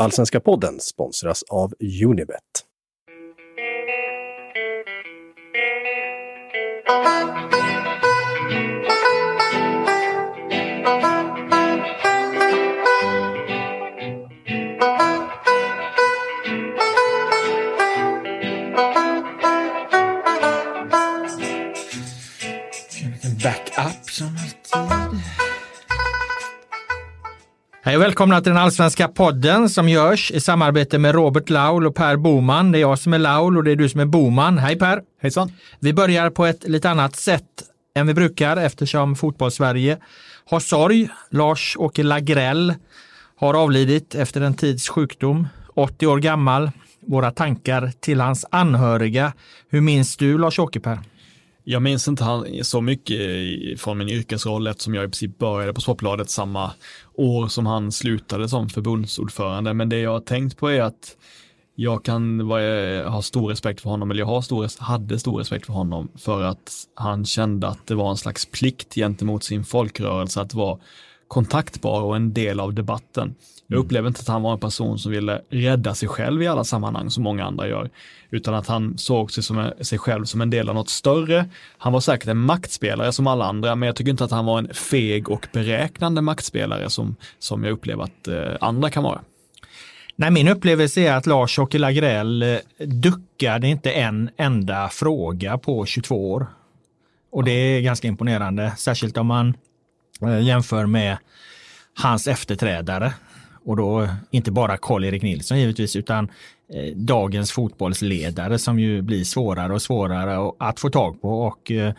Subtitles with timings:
[0.00, 1.74] Allsvenska podden sponsras av
[2.04, 2.69] Unibet.
[27.82, 31.94] Hej och välkomna till den allsvenska podden som görs i samarbete med Robert Laul och
[31.94, 32.72] Per Boman.
[32.72, 34.58] Det är jag som är Laul och det är du som är Boman.
[34.58, 35.02] Hej Per!
[35.22, 35.52] Hejsan!
[35.78, 37.44] Vi börjar på ett lite annat sätt
[37.94, 39.98] än vi brukar eftersom fotbollssverige
[40.44, 41.08] har sorg.
[41.30, 42.74] Lars-Åke Lagrell
[43.36, 46.70] har avlidit efter en tids sjukdom, 80 år gammal.
[47.06, 49.32] Våra tankar till hans anhöriga.
[49.70, 50.98] Hur minns du Lars-Åke Per?
[51.64, 53.20] Jag minns inte han så mycket
[53.80, 56.70] från min yrkesroll eftersom jag i princip började på Sportbladet samma
[57.14, 59.74] år som han slutade som förbundsordförande.
[59.74, 61.16] Men det jag har tänkt på är att
[61.74, 62.40] jag kan
[63.06, 66.42] ha stor respekt för honom, eller jag har stor, hade stor respekt för honom för
[66.42, 70.78] att han kände att det var en slags plikt gentemot sin folkrörelse att vara
[71.28, 73.34] kontaktbar och en del av debatten.
[73.70, 73.86] Jag mm.
[73.86, 77.10] upplever inte att han var en person som ville rädda sig själv i alla sammanhang
[77.10, 77.90] som många andra gör,
[78.30, 81.48] utan att han såg sig, som, sig själv som en del av något större.
[81.78, 84.58] Han var säkert en maktspelare som alla andra, men jag tycker inte att han var
[84.58, 89.20] en feg och beräknande maktspelare som, som jag upplever att eh, andra kan vara.
[90.16, 96.32] Nej, min upplevelse är att Lars-Åke Lagrell eh, duckade inte en enda fråga på 22
[96.32, 96.46] år.
[97.32, 99.54] Och det är ganska imponerande, särskilt om man
[100.22, 101.16] eh, jämför med
[101.94, 103.12] hans efterträdare
[103.64, 106.28] och då inte bara Karl-Erik Nilsson givetvis, utan
[106.74, 111.94] eh, dagens fotbollsledare som ju blir svårare och svårare att få tag på och eh,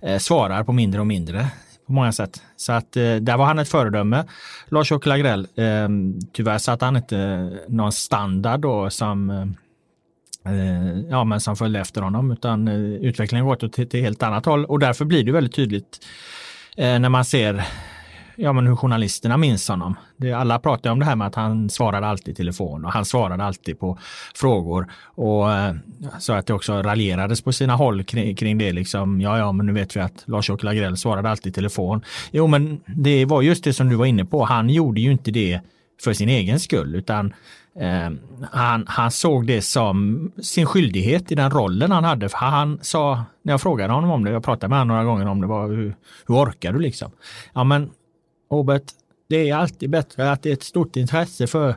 [0.00, 1.46] eh, svarar på mindre och mindre
[1.86, 2.42] på många sätt.
[2.56, 4.24] Så att eh, där var han ett föredöme.
[4.68, 5.88] Lars-Åke Lagrell, eh,
[6.32, 9.54] tyvärr satte han inte någon standard då som
[11.10, 14.78] ja, men som följde efter honom, utan utvecklingen går åt ett helt annat håll och
[14.78, 16.06] därför blir det väldigt tydligt
[16.76, 17.66] när man ser
[18.36, 19.94] ja, men hur journalisterna minns honom.
[20.16, 23.04] Det, alla pratar om det här med att han svarade alltid i telefon och han
[23.04, 23.98] svarade alltid på
[24.34, 24.86] frågor.
[25.04, 25.74] Och eh,
[26.18, 28.72] Så att det också raljerades på sina håll kring, kring det.
[28.72, 32.02] Liksom, ja, ja, men nu vet vi att Lars-Åke Lagrell svarade alltid i telefon.
[32.30, 34.44] Jo, men det var just det som du var inne på.
[34.44, 35.60] Han gjorde ju inte det
[36.02, 37.34] för sin egen skull, utan
[37.80, 38.10] eh,
[38.52, 42.28] han, han såg det som sin skyldighet i den rollen han hade.
[42.28, 45.26] För han sa, när jag frågade honom om det, jag pratade med honom några gånger
[45.26, 45.94] om det, var hur,
[46.26, 47.10] hur orkar du liksom?
[47.54, 47.90] Ja, men
[48.50, 48.82] Robert,
[49.28, 51.76] det är alltid bättre att det är ett stort intresse för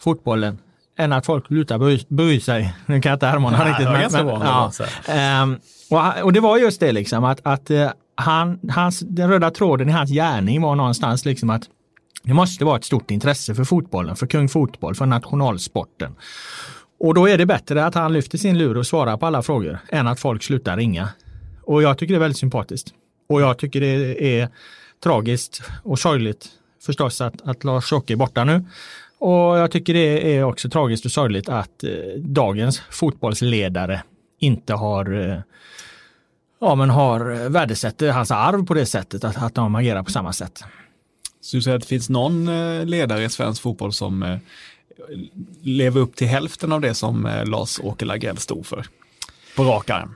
[0.00, 0.58] fotbollen
[0.98, 2.74] än att folk slutar bry, bry sig.
[2.86, 3.88] Nu kan jag inte honom riktigt.
[3.88, 5.42] Men, men, ja.
[5.42, 5.58] Um,
[5.90, 9.88] och, och, det var just det liksom att, att uh, han, hans, den röda tråden
[9.88, 11.62] i hans gärning var någonstans liksom att
[12.22, 16.14] det måste vara ett stort intresse för fotbollen, för kung fotboll, för nationalsporten.
[17.00, 19.78] Och då är det bättre att han lyfter sin lur och svarar på alla frågor
[19.88, 21.08] än att folk slutar ringa.
[21.62, 22.88] Och jag tycker det är väldigt sympatiskt.
[23.28, 24.48] Och jag tycker det är
[25.00, 26.48] tragiskt och sorgligt
[26.86, 28.64] förstås att, att Lars-Åke är borta nu.
[29.18, 34.02] Och jag tycker det är också tragiskt och sorgligt att eh, dagens fotbollsledare
[34.38, 35.38] inte har eh,
[36.60, 40.10] ja, men har eh, värdesätter hans arv på det sättet, att, att de agerar på
[40.10, 40.64] samma sätt.
[41.40, 44.38] Så du säger att det finns någon eh, ledare i svensk fotboll som eh,
[45.62, 48.86] lever upp till hälften av det som Lars-Åke Lagrell stod för?
[49.56, 50.14] På rak arm?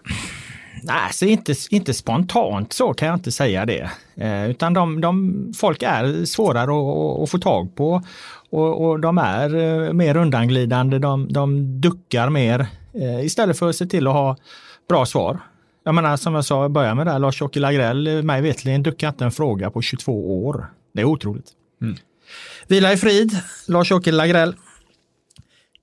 [0.85, 3.91] Nej, så inte, inte spontant så kan jag inte säga det.
[4.15, 8.03] Eh, utan de, de, folk är svårare att, att få tag på
[8.51, 13.77] och, och de är eh, mer undanglidande, de, de duckar mer eh, istället för att
[13.77, 14.37] se till att ha
[14.89, 15.41] bra svar.
[15.85, 19.09] Jag menar som jag sa i början med det här, Lars-Åke Lagrell, mig vetligen duckar
[19.09, 20.67] inte en fråga på 22 år.
[20.95, 21.47] Det är otroligt.
[21.81, 21.97] Mm.
[22.67, 23.39] Vila i frid,
[23.69, 24.55] Lars-Åke Lagrell.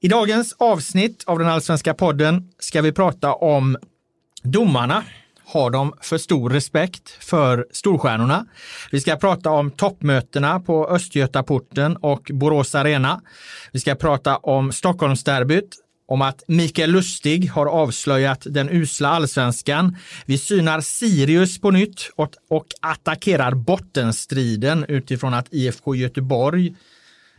[0.02, 3.78] I dagens avsnitt av den allsvenska podden ska vi prata om
[4.44, 5.04] Domarna
[5.46, 8.46] har de för stor respekt för storstjärnorna.
[8.92, 13.22] Vi ska prata om toppmötena på Östgötaporten och Borås Arena.
[13.72, 15.78] Vi ska prata om Stockholmsderbyt,
[16.08, 19.98] om att Mikael Lustig har avslöjat den usla allsvenskan.
[20.26, 26.76] Vi synar Sirius på nytt och, och attackerar bottenstriden utifrån att IFK Göteborg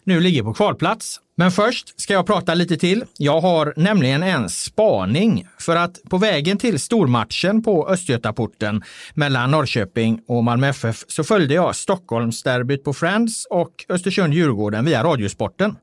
[0.05, 1.21] nu ligger på kvalplats.
[1.41, 3.05] Men först ska jag prata lite till.
[3.19, 8.83] Jag har nämligen en spaning för att på vägen till stormatchen på Östgötaporten
[9.15, 15.77] mellan Norrköping och Malmö FF så följde jag Stockholmsderbyt på Friends och Östersund-Djurgården via Radiosporten.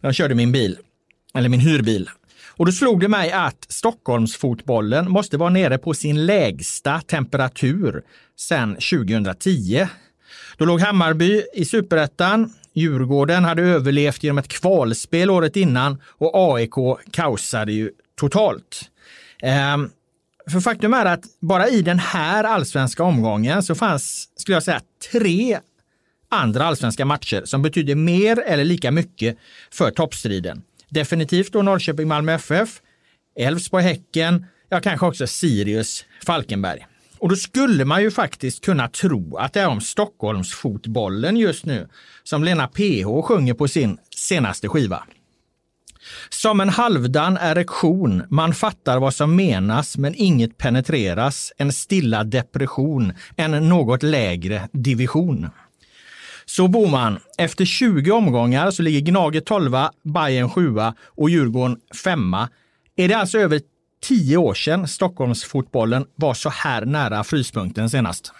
[0.00, 0.78] Jag körde min bil,
[1.34, 2.10] eller min hyrbil.
[2.48, 8.02] Och då slog det mig att Stockholmsfotbollen måste vara nere på sin lägsta temperatur
[8.36, 9.86] sedan 2010.
[10.56, 16.74] Då låg Hammarby i superettan Djurgården hade överlevt genom ett kvalspel året innan och AIK
[17.10, 17.90] kaosade ju
[18.20, 18.90] totalt.
[19.42, 19.90] Ehm,
[20.50, 24.80] för faktum är att bara i den här allsvenska omgången så fanns, skulle jag säga,
[25.12, 25.58] tre
[26.28, 29.38] andra allsvenska matcher som betydde mer eller lika mycket
[29.72, 30.62] för toppstriden.
[30.88, 32.80] Definitivt då Norrköping-Malmö FF,
[33.38, 36.86] Elfsborg-Häcken, ja kanske också Sirius-Falkenberg.
[37.20, 41.88] Och då skulle man ju faktiskt kunna tro att det är om Stockholmsfotbollen just nu
[42.22, 45.02] som Lena PH sjunger på sin senaste skiva.
[46.28, 53.12] Som en halvdan erektion, man fattar vad som menas men inget penetreras, en stilla depression,
[53.36, 55.50] en något lägre division.
[56.44, 60.74] Så Boman, efter 20 omgångar så ligger Gnaget 12, Bayern 7
[61.04, 62.34] och Djurgården 5.
[62.96, 63.60] Är det alltså över
[64.00, 68.32] tio år sedan Stockholmsfotbollen var så här nära fryspunkten senast?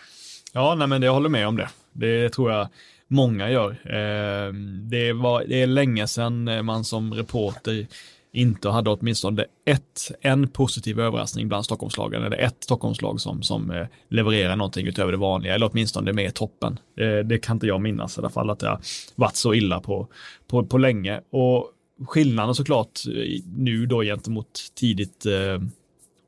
[0.53, 1.69] Ja, nej, men jag håller med om det.
[1.93, 2.69] Det tror jag
[3.09, 3.71] många gör.
[3.71, 4.53] Eh,
[4.91, 7.87] det, var, det är länge sedan eh, man som reporter
[8.33, 13.87] inte hade åtminstone ett, en positiv överraskning bland Stockholmslagen, eller ett Stockholmslag som, som eh,
[14.09, 16.79] levererar någonting utöver det vanliga, eller åtminstone med toppen.
[16.97, 18.81] Det, det kan inte jag minnas i alla fall, att det har
[19.15, 20.09] varit så illa på,
[20.49, 21.21] på, på länge.
[21.31, 21.71] Och
[22.07, 25.63] skillnaden såklart eh, nu då gentemot tidigt eh,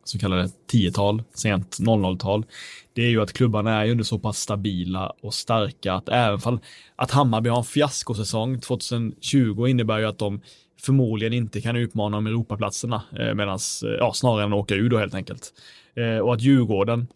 [0.04, 2.44] så kallade 10-tal, sent 00-tal,
[2.92, 6.58] det är ju att klubbarna är ju så pass stabila och starka att även fall
[6.96, 10.40] att Hammarby har en fiaskosäsong 2020 innebär ju att de
[10.80, 14.90] förmodligen inte kan utmana om Europaplatserna, eh, medans, eh, ja, snarare än att åka ur
[14.90, 15.52] då helt enkelt.
[15.94, 17.06] Eh, och att Djurgården,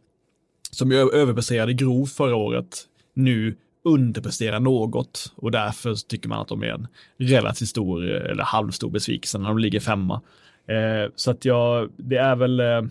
[0.71, 3.57] som ju överpresterade grovt förra året, nu
[3.87, 6.87] underpresterar något och därför tycker man att de är en
[7.19, 10.23] relativt stor eller halvstor besvikelse när de ligger femma.
[10.69, 12.83] Eh, så att jag, det är väl, eh,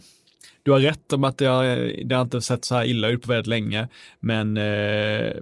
[0.63, 1.65] du har rätt om att det har,
[2.05, 3.87] det har inte sett så här illa ut på väldigt länge,
[4.19, 5.33] men eh,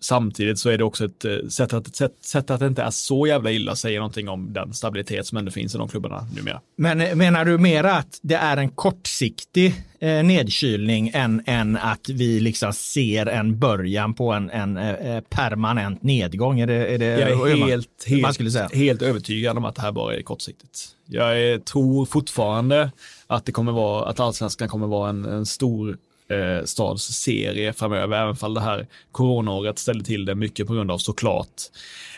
[0.00, 2.90] samtidigt så är det också ett eh, sätt att, sätt, sätt att det inte är
[2.90, 6.60] så jävla illa säger någonting om den stabilitet som ändå finns i de klubbarna numera.
[6.76, 12.08] Men eh, menar du mera att det är en kortsiktig eh, nedkylning än, än att
[12.08, 16.60] vi liksom ser en början på en, en eh, permanent nedgång?
[16.60, 18.70] Är det, är det, jag är helt, man, helt, skulle säga?
[18.72, 20.88] helt övertygad om att det här bara är kortsiktigt.
[21.06, 22.90] Jag är, tror fortfarande
[23.26, 25.98] att det kommer vara, att allsvenskan kommer vara en, en stor
[26.30, 30.90] eh, stads serie framöver, även fall det här coronaåret ställde till det mycket på grund
[30.90, 31.62] av såklart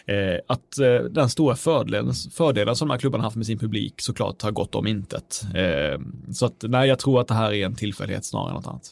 [0.06, 3.94] eh, att eh, den stora fördelen, fördelen som de här klubbarna haft med sin publik
[4.00, 5.42] såklart har gått om intet.
[5.54, 6.00] Eh,
[6.32, 8.90] så att nej, jag tror att det här är en tillfällighet snarare än något annat.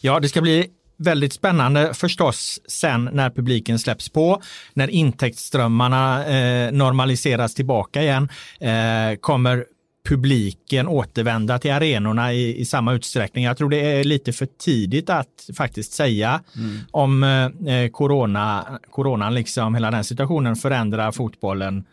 [0.00, 4.42] Ja, det ska bli väldigt spännande förstås sen när publiken släpps på,
[4.74, 8.28] när intäktsströmmarna eh, normaliseras tillbaka igen.
[8.60, 9.64] Eh, kommer
[10.08, 13.44] publiken återvända till arenorna i, i, samma utsträckning.
[13.44, 16.78] Jag tror det är lite för tidigt att faktiskt säga mm.
[16.90, 21.84] om eh, corona, coronan, liksom hela den situationen förändrar fotbollen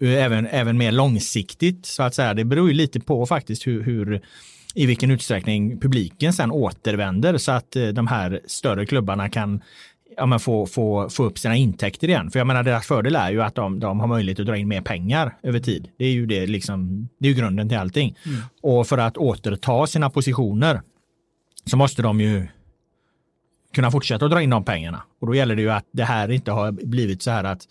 [0.00, 2.34] även, även mer långsiktigt så att säga.
[2.34, 4.22] Det beror ju lite på faktiskt hur, hur
[4.74, 9.60] i vilken utsträckning publiken sen återvänder så att eh, de här större klubbarna kan
[10.20, 12.30] ja, men få, få, få upp sina intäkter igen.
[12.30, 14.68] För jag menar deras fördel är ju att de, de har möjlighet att dra in
[14.68, 15.88] mer pengar över tid.
[15.98, 18.16] Det är ju det liksom, det är grunden till allting.
[18.26, 18.40] Mm.
[18.62, 20.82] Och för att återta sina positioner
[21.64, 22.48] så måste de ju
[23.74, 25.02] kunna fortsätta att dra in de pengarna.
[25.20, 27.68] Och då gäller det ju att det här inte har blivit så här att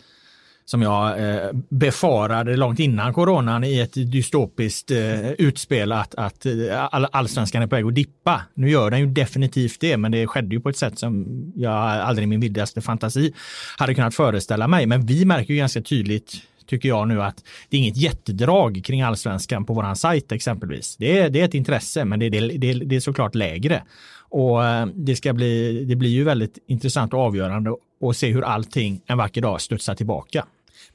[0.69, 6.53] som jag eh, befarade långt innan coronan i ett dystopiskt eh, utspel att, att eh,
[6.91, 8.41] all, allsvenskan är på väg att dippa.
[8.53, 11.73] Nu gör den ju definitivt det, men det skedde ju på ett sätt som jag
[11.73, 13.33] aldrig i min vildaste fantasi
[13.77, 14.85] hade kunnat föreställa mig.
[14.85, 16.33] Men vi märker ju ganska tydligt
[16.65, 20.95] tycker jag nu att det är inget jättedrag kring allsvenskan på våran sajt exempelvis.
[20.97, 23.83] Det är, det är ett intresse, men det, det, det, det är såklart lägre.
[24.29, 28.43] Och eh, det, ska bli, det blir ju väldigt intressant och avgörande att se hur
[28.43, 30.45] allting en vacker dag studsar tillbaka.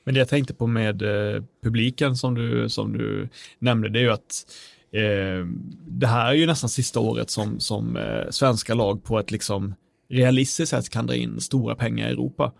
[0.04, 4.02] Men det jag tänkte på med eh, publiken som du, som du nämnde, det är
[4.02, 4.46] ju att
[4.92, 5.46] eh,
[5.88, 9.74] det här är ju nästan sista året som, som eh, svenska lag på ett liksom
[10.10, 12.52] realistiskt sätt kan dra in stora pengar i Europa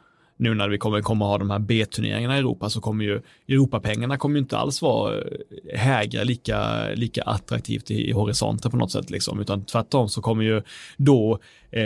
[0.44, 4.18] nu när vi kommer komma ha de här B-turneringarna i Europa så kommer ju Europapengarna
[4.18, 5.22] kommer ju inte alls vara eh,
[5.74, 10.44] hägra lika, lika attraktivt i, i horisonten på något sätt liksom, utan tvärtom så kommer
[10.44, 10.62] ju
[10.96, 11.38] då
[11.70, 11.82] eh,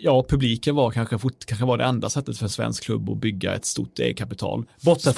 [0.00, 3.18] ja, publiken var kanske, fort, kanske var det enda sättet för en svensk klubb att
[3.18, 4.64] bygga ett stort e-kapital.
[4.84, 5.14] Bortsett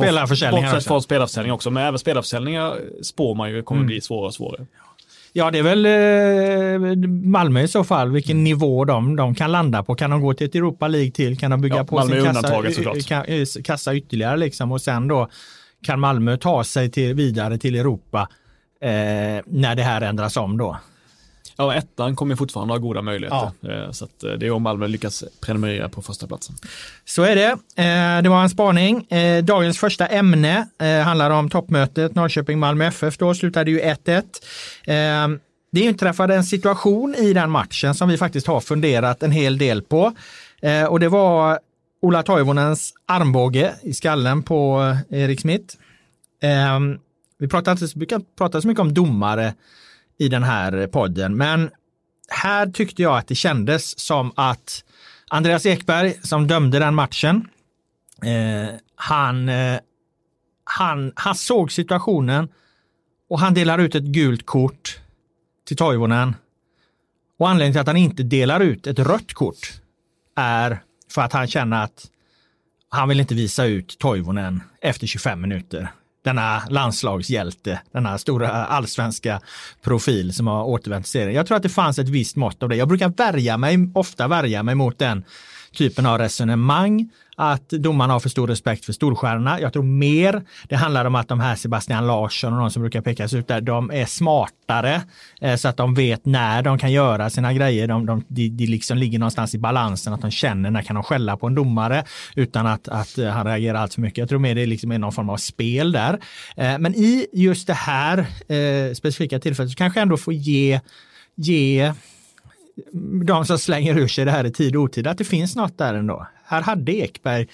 [0.85, 3.87] från, spelarförsäljningar också, men även spelarförsäljningar spår man ju kommer mm.
[3.87, 4.67] bli svårare och svårare.
[5.37, 8.45] Ja, det är väl eh, Malmö i så fall, vilken mm.
[8.45, 9.95] nivå de, de kan landa på.
[9.95, 11.39] Kan de gå till ett Europa League till?
[11.39, 12.33] Kan de bygga ja, på Malmö
[12.73, 14.73] sin kassa, kassa ytterligare liksom?
[14.73, 15.29] Och sen då
[15.83, 18.29] kan Malmö ta sig till, vidare till Europa
[18.81, 18.89] eh,
[19.47, 20.77] när det här ändras om då?
[21.57, 23.51] Ja, ettan kommer fortfarande ha goda möjligheter.
[23.61, 23.93] Ja.
[23.93, 26.57] Så det är om Malmö lyckas prenumerera på första platsen.
[27.05, 27.57] Så är det.
[28.23, 29.07] Det var en spaning.
[29.43, 30.69] Dagens första ämne
[31.05, 33.19] handlar om toppmötet Norrköping-Malmö FF.
[33.19, 35.39] Då slutade ju 1-1.
[35.73, 39.83] Det inträffade en situation i den matchen som vi faktiskt har funderat en hel del
[39.83, 40.13] på.
[40.89, 41.59] Och det var
[42.03, 45.75] Ola Toivonens armbåge i skallen på Erik Smith.
[47.39, 47.89] Vi pratar inte
[48.63, 49.55] så mycket om domare
[50.19, 51.71] i den här podden, men
[52.29, 54.85] här tyckte jag att det kändes som att
[55.29, 57.49] Andreas Ekberg som dömde den matchen,
[58.23, 59.79] eh, han, eh,
[60.65, 62.49] han, han såg situationen
[63.29, 64.99] och han delar ut ett gult kort
[65.67, 66.37] till Toivonen.
[67.39, 69.73] Och anledningen till att han inte delar ut ett rött kort
[70.37, 72.11] är för att han känner att
[72.89, 75.93] han vill inte visa ut Toivonen efter 25 minuter
[76.25, 79.41] denna landslagshjälte, denna stora allsvenska
[79.83, 81.35] profil som har återvänt till serien.
[81.35, 82.77] Jag tror att det fanns ett visst mått av det.
[82.77, 85.25] Jag brukar värja mig, ofta värja mig mot den
[85.73, 89.61] typen av resonemang att domarna har för stor respekt för storstjärnorna.
[89.61, 93.01] Jag tror mer det handlar om att de här Sebastian Larsson och de som brukar
[93.01, 95.03] pekas ut där, de är smartare
[95.41, 97.89] eh, så att de vet när de kan göra sina grejer.
[97.89, 101.03] De, de, de, de liksom ligger någonstans i balansen, att de känner när kan de
[101.03, 102.05] skälla på en domare
[102.37, 104.19] utan att, att eh, han reagerar allt för mycket.
[104.19, 106.21] Jag tror mer det liksom är någon form av spel där.
[106.57, 110.81] Eh, men i just det här eh, specifika tillfället så kanske jag ändå får ge
[111.37, 111.93] ge
[112.93, 115.57] mm, de som slänger ur sig det här i tid och otid, att det finns
[115.57, 116.27] något där ändå.
[116.47, 117.47] Här hade Ekberg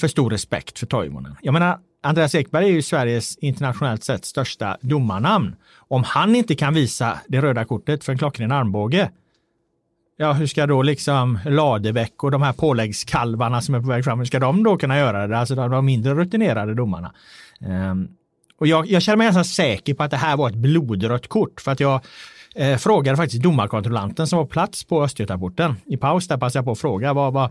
[0.00, 1.36] för stor respekt för Toivonen.
[1.42, 5.56] Jag menar, Andreas Ekberg är ju Sveriges internationellt sett största domarnamn.
[5.76, 9.10] Om han inte kan visa det röda kortet för en klockren armbåge,
[10.16, 14.18] ja, hur ska då liksom Ladebäck och de här påläggskalvarna som är på väg fram,
[14.18, 15.38] hur ska de då kunna göra det?
[15.38, 17.14] Alltså de, mindre rutinerade domarna.
[17.60, 18.08] Um,
[18.58, 21.60] och jag, jag känner mig ganska säker på att det här var ett blodrött kort
[21.60, 22.00] för att jag
[22.54, 25.76] eh, frågade faktiskt domarkontrollanten som var på plats på Östgötaporten.
[25.84, 27.50] I paus där passade jag på att fråga vad, vad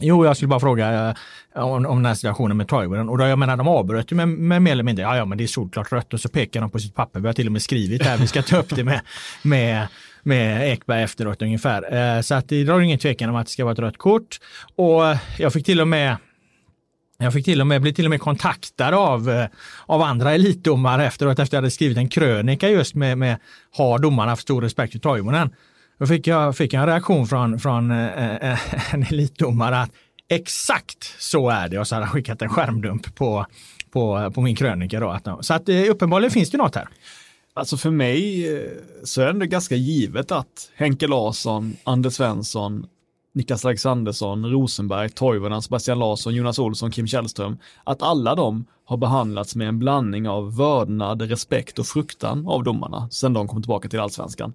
[0.00, 1.08] Jo, jag skulle bara fråga
[1.56, 3.08] eh, om, om den här situationen med Toivonen.
[3.08, 5.38] Och då, jag menar de avbröt ju med, med mer eller mindre, ja, ja men
[5.38, 6.14] det är solklart rött.
[6.14, 8.26] Och så pekar de på sitt papper, vi har till och med skrivit här, vi
[8.26, 9.00] ska ta upp det med,
[9.42, 9.86] med,
[10.22, 11.94] med Ekberg efteråt ungefär.
[12.16, 14.38] Eh, så att det drar ingen tvekan om att det ska vara ett rött kort.
[14.76, 15.02] Och
[15.38, 16.16] jag fick till och med
[17.20, 19.46] jag fick till och med, blev till och med kontaktad av, eh,
[19.86, 23.36] av andra elitdomare efteråt efter att jag hade skrivit en krönika just med, med
[23.76, 25.50] har domarna haft stor respekt för Toivonen?
[25.98, 29.90] Då fick jag, fick jag en reaktion från, från eh, eh en elitdomare att
[30.28, 33.46] exakt så är det och så hade han skickat en skärmdump på,
[33.90, 35.00] på, på min krönika.
[35.00, 35.38] Då.
[35.40, 36.88] Så att eh, uppenbarligen finns det något här.
[37.54, 38.70] Alltså för mig eh,
[39.04, 42.86] så är det ändå ganska givet att Henke Larsson, Anders Svensson,
[43.34, 49.56] Niklas Alexandersson, Rosenberg, Toivonen, Sebastian Larsson, Jonas Olsson, Kim Källström, att alla de har behandlats
[49.56, 54.00] med en blandning av vördnad, respekt och fruktan av domarna sedan de kom tillbaka till
[54.00, 54.52] allsvenskan.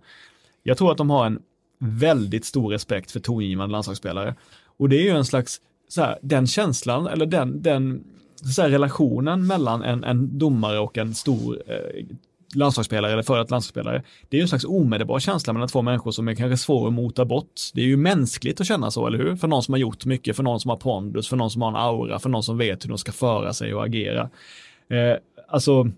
[0.63, 1.39] Jag tror att de har en
[1.79, 4.35] väldigt stor respekt för tongivande landslagsspelare.
[4.77, 8.03] Och det är ju en slags, så här, den känslan, eller den, den
[8.55, 12.05] så här, relationen mellan en, en domare och en stor eh,
[12.55, 14.03] landslagsspelare eller före detta landslagsspelare.
[14.29, 16.93] Det är ju en slags omedelbar känsla mellan två människor som är kanske svår att
[16.93, 17.61] mota bort.
[17.73, 19.35] Det är ju mänskligt att känna så, eller hur?
[19.35, 21.69] För någon som har gjort mycket, för någon som har pondus, för någon som har
[21.69, 24.29] en aura, för någon som vet hur de ska föra sig och agera.
[24.89, 25.17] Eh,
[25.47, 25.91] alltså,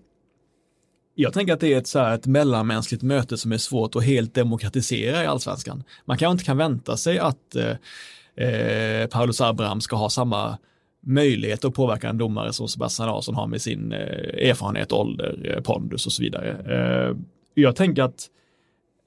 [1.18, 4.04] jag tänker att det är ett, så här, ett mellanmänskligt möte som är svårt att
[4.04, 5.84] helt demokratisera i allsvenskan.
[6.04, 10.58] Man kanske inte kan vänta sig att eh, eh, Paulus Abraham ska ha samma
[11.06, 15.62] möjlighet att påverka en domare som Sebastian Larsson har med sin eh, erfarenhet, ålder, eh,
[15.62, 16.50] pondus och så vidare.
[16.50, 17.16] Eh,
[17.54, 18.26] jag tänker att,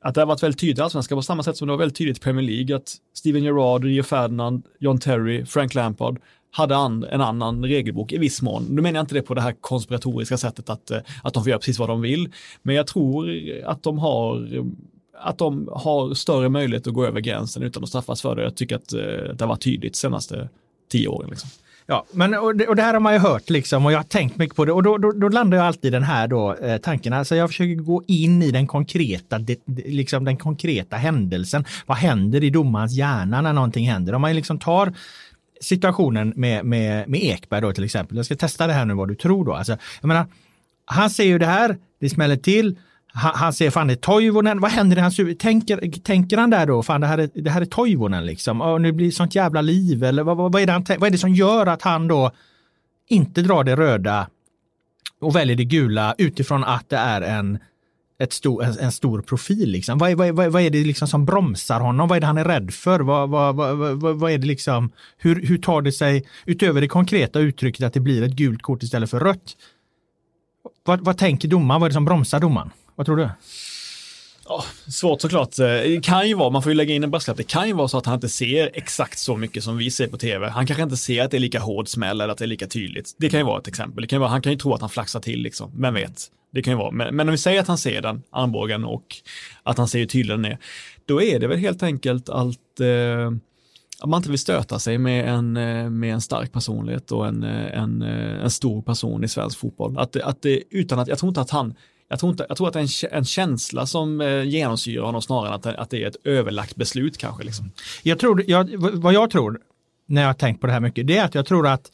[0.02, 1.98] att det har varit väldigt tydligt i allsvenskan på samma sätt som det var väldigt
[1.98, 6.20] tydligt i Premier League att Steven Gerrard, Rio Ferdinand, John Terry, Frank Lampard
[6.52, 8.66] hade an, en annan regelbok i viss mån.
[8.70, 11.50] Nu menar jag inte det på det här konspiratoriska sättet att, eh, att de får
[11.50, 12.30] göra precis vad de vill,
[12.62, 13.30] men jag tror
[13.66, 14.48] att de har
[15.22, 18.44] att de har större möjlighet att gå över gränsen utan att straffas för det.
[18.44, 20.50] Jag tycker att eh, det har varit tydligt de senaste
[20.92, 21.30] tio åren.
[21.30, 21.50] Liksom.
[21.86, 24.04] Ja, men och det, och det, här har man ju hört liksom och jag har
[24.04, 26.56] tänkt mycket på det och då, då, då landar jag alltid i den här då
[26.56, 27.14] eh, tanken.
[27.14, 31.66] Alltså jag försöker gå in i den konkreta, det, liksom den konkreta händelsen.
[31.86, 34.14] Vad händer i domarens hjärna när någonting händer?
[34.14, 34.94] Om man liksom tar
[35.62, 38.18] situationen med, med, med Ekberg då till exempel.
[38.18, 39.54] Jag ska testa det här nu vad du tror då.
[39.54, 40.26] Alltså, jag menar,
[40.86, 42.78] han ser ju det här, det smäller till,
[43.14, 45.40] han, han ser fan det är Toivonen, vad händer i hans huvud?
[45.40, 48.82] Tänker, tänker han där då, fan det här är, det här är Toivonen liksom, och
[48.82, 51.18] nu blir det sånt jävla liv eller vad, vad, är det han, vad är det
[51.18, 52.32] som gör att han då
[53.08, 54.28] inte drar det röda
[55.22, 57.60] och väljer det gula utifrån att det är en,
[58.20, 59.70] ett stor, en, en stor profil.
[59.70, 59.98] Liksom.
[59.98, 62.08] Vad, vad, vad, vad är det liksom som bromsar honom?
[62.08, 63.00] Vad är det han är rädd för?
[63.00, 67.40] Vad, vad, vad, vad, är det liksom, hur, hur tar det sig, utöver det konkreta
[67.40, 69.58] uttrycket att det blir ett gult kort istället för rött?
[70.86, 71.82] Vad, vad tänker domaren?
[71.82, 72.70] Vad är det som bromsar domaren?
[72.96, 73.30] Vad tror du?
[74.90, 75.60] Svårt såklart.
[75.60, 77.74] Eh, det kan ju vara, man får ju lägga in en brasklapp, det kan ju
[77.74, 80.50] vara så att han inte ser exakt så mycket som vi ser på tv.
[80.50, 82.68] Han kanske inte ser att det är lika hård smäll eller att det är lika
[82.68, 83.16] tydligt.
[83.18, 84.02] Det kan ju vara ett exempel.
[84.02, 86.28] Det kan ju vara, han kan ju tro att han flaxar till liksom, vem vet.
[86.54, 89.16] Det kan ju vara, men, men om vi säger att han ser den, armbågen och
[89.64, 90.58] att han ser hur tydlig den är,
[91.06, 93.32] då är det väl helt enkelt att eh,
[94.02, 97.44] att man inte vill stöta sig med en, eh, med en stark personlighet och en,
[97.44, 99.98] eh, en, en stor person i svensk fotboll.
[99.98, 101.76] Att, att det, utan att, jag tror inte att han,
[102.10, 105.22] jag tror, inte, jag tror att det är en, en känsla som eh, genomsyrar honom
[105.22, 107.44] snarare än att, att det är ett överlagt beslut kanske.
[107.44, 107.72] Liksom.
[108.04, 109.60] Jag tror, jag, vad jag tror,
[110.06, 111.92] när jag har tänkt på det här mycket, det är att jag tror att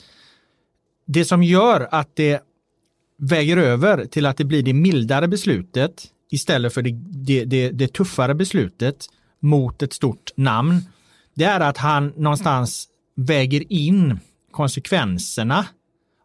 [1.06, 2.42] det som gör att det
[3.18, 7.94] väger över till att det blir det mildare beslutet istället för det, det, det, det
[7.94, 10.82] tuffare beslutet mot ett stort namn
[11.36, 14.20] det är att han någonstans väger in
[14.52, 15.66] konsekvenserna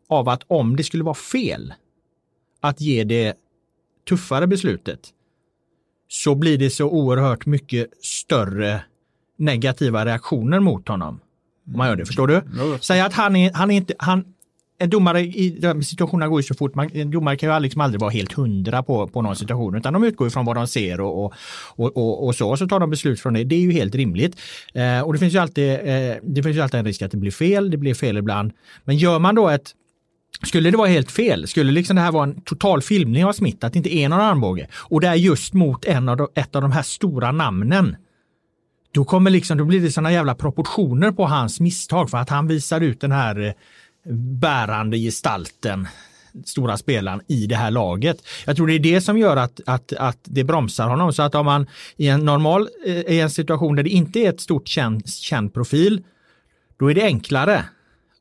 [0.09, 1.75] av att om det skulle vara fel
[2.61, 3.35] att ge det
[4.09, 5.01] tuffare beslutet
[6.09, 8.81] så blir det så oerhört mycket större
[9.37, 11.21] negativa reaktioner mot honom.
[11.67, 12.43] Om man gör det, förstår du?
[12.81, 14.25] Säg att han är, han är inte, han,
[14.79, 16.75] en domare i de situationerna går ju så fort.
[16.75, 19.93] Man, en domare kan ju liksom aldrig vara helt hundra på, på någon situation utan
[19.93, 22.57] de utgår ifrån vad de ser och, och, och, och så.
[22.57, 23.45] Så tar de beslut från det.
[23.45, 24.41] Det är ju helt rimligt.
[24.75, 27.17] Eh, och det finns ju alltid, eh, det finns ju alltid en risk att det
[27.17, 27.71] blir fel.
[27.71, 28.53] Det blir fel ibland.
[28.85, 29.73] Men gör man då ett
[30.43, 33.67] skulle det vara helt fel, skulle liksom det här vara en total filmning av Smith,
[33.67, 36.57] att det inte är någon armbåge och det är just mot en av de, ett
[36.57, 37.97] av de här stora namnen,
[38.93, 42.47] då kommer liksom, då blir det sådana jävla proportioner på hans misstag för att han
[42.47, 43.53] visar ut den här eh,
[44.41, 45.89] bärande gestalten,
[46.45, 48.17] stora spelaren i det här laget.
[48.47, 51.13] Jag tror det är det som gör att, att, att det bromsar honom.
[51.13, 54.29] Så att om man i en normal eh, i en situation där det inte är
[54.29, 56.03] ett stort känd, känd profil,
[56.79, 57.65] då är det enklare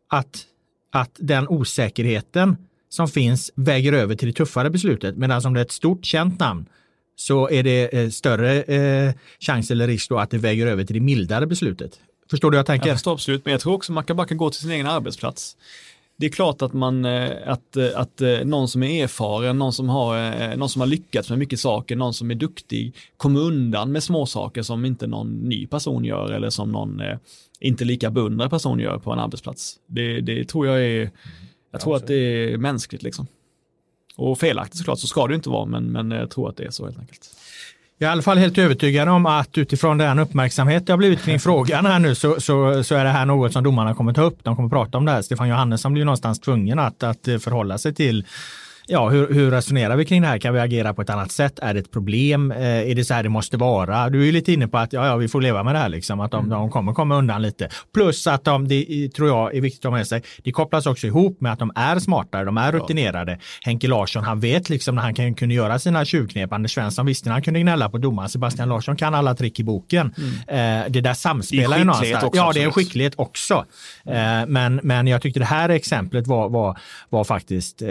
[0.08, 0.46] att,
[0.92, 2.58] att den osäkerheten
[2.90, 5.18] som finns väger över till det tuffare beslutet.
[5.18, 6.66] Medan alltså om det är ett stort känt namn
[7.16, 10.94] så är det eh, större eh, chans eller risk då att det väger över till
[10.94, 12.00] det mildare beslutet.
[12.30, 12.88] Förstår du vad jag tänker?
[12.88, 14.88] Jag förstår absolut, men jag tror också man kan bara kan gå till sin egen
[14.88, 15.58] arbetsplats.
[16.20, 19.74] Det är klart att man, eh, att, eh, att eh, någon som är erfaren, någon
[19.74, 23.92] som, har, någon som har lyckats med mycket saker, någon som är duktig, kommer undan
[23.92, 27.02] med små saker som inte någon ny person gör eller som någon
[27.60, 29.80] inte lika beundrad person gör på en arbetsplats.
[29.88, 31.12] Det, det tror jag är,
[31.72, 32.16] jag tror att det
[32.54, 33.28] är mänskligt liksom.
[34.16, 36.72] Och felaktigt såklart, så ska det inte vara, men, men jag tror att det är
[36.72, 37.30] så helt enkelt.
[38.02, 41.24] Jag är i alla fall helt övertygad om att utifrån den uppmärksamhet det har blivit
[41.24, 44.22] kring frågan här nu så, så, så är det här något som domarna kommer ta
[44.22, 44.44] upp.
[44.44, 45.22] De kommer prata om det här.
[45.22, 48.26] Stefan Johannesson blir någonstans tvungen att, att förhålla sig till
[48.90, 50.38] ja, hur, hur resonerar vi kring det här?
[50.38, 51.60] Kan vi agera på ett annat sätt?
[51.60, 52.52] Är det ett problem?
[52.52, 54.10] Eh, är det så här det måste vara?
[54.10, 56.20] Du är lite inne på att ja, ja, vi får leva med det här, liksom,
[56.20, 56.50] att de, mm.
[56.50, 57.70] de kommer komma undan lite.
[57.94, 61.08] Plus att de, det tror jag är viktigt att ha med sig, det kopplas också
[61.08, 63.32] ihop med att de är smartare, de är rutinerade.
[63.32, 63.38] Ja.
[63.62, 66.54] Henke Larsson, han vet liksom när han kan, kunde göra sina tjuvknep.
[66.54, 68.30] Anders Svensson visste när han kunde gnälla på domaren.
[68.30, 70.14] Sebastian Larsson kan alla trick i boken.
[70.18, 70.86] Mm.
[70.86, 72.24] Eh, det där samspelar ju någonstans.
[72.24, 73.66] Också, ja, det är en skicklighet också.
[74.06, 74.42] Mm.
[74.42, 76.78] Eh, men, men jag tyckte det här exemplet var, var,
[77.10, 77.90] var faktiskt eh,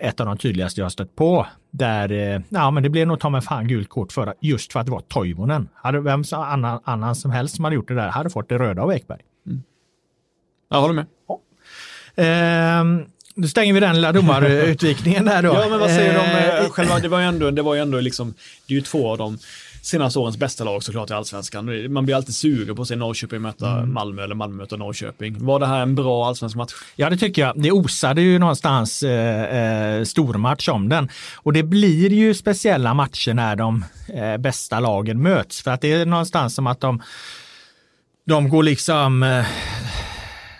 [0.00, 1.46] ett av de tydligaste jag stött på.
[1.70, 4.80] Där, eh, ja men det blev nog ta mig fan gult kort för just för
[4.80, 5.68] att det var Toivonen.
[5.74, 8.82] Hade vem annan, annan som helst som hade gjort det där hade fått det röda
[8.82, 9.20] av Ekberg.
[9.46, 9.62] Mm.
[10.70, 11.06] Jag håller med.
[11.28, 11.40] Ja.
[12.22, 15.48] Ehm, då stänger vi den lilla domarutvikningen där då.
[15.54, 17.74] ja, men vad säger du om eh, eh själva, det var ju ändå, det var
[17.74, 18.34] ju ändå liksom,
[18.66, 19.38] det är ju två av dem
[19.88, 21.92] senaste årens bästa lag såklart i allsvenskan.
[21.92, 23.92] Man blir alltid sugen på att se Norrköping möta mm.
[23.92, 25.44] Malmö eller Malmö möta Norrköping.
[25.44, 26.72] Var det här en bra allsvensk match?
[26.96, 27.62] Ja, det tycker jag.
[27.62, 31.08] Det osade ju någonstans eh, eh, stormatch om den.
[31.36, 35.62] Och det blir ju speciella matcher när de eh, bästa lagen möts.
[35.62, 37.02] För att det är någonstans som att de
[38.26, 39.42] de går liksom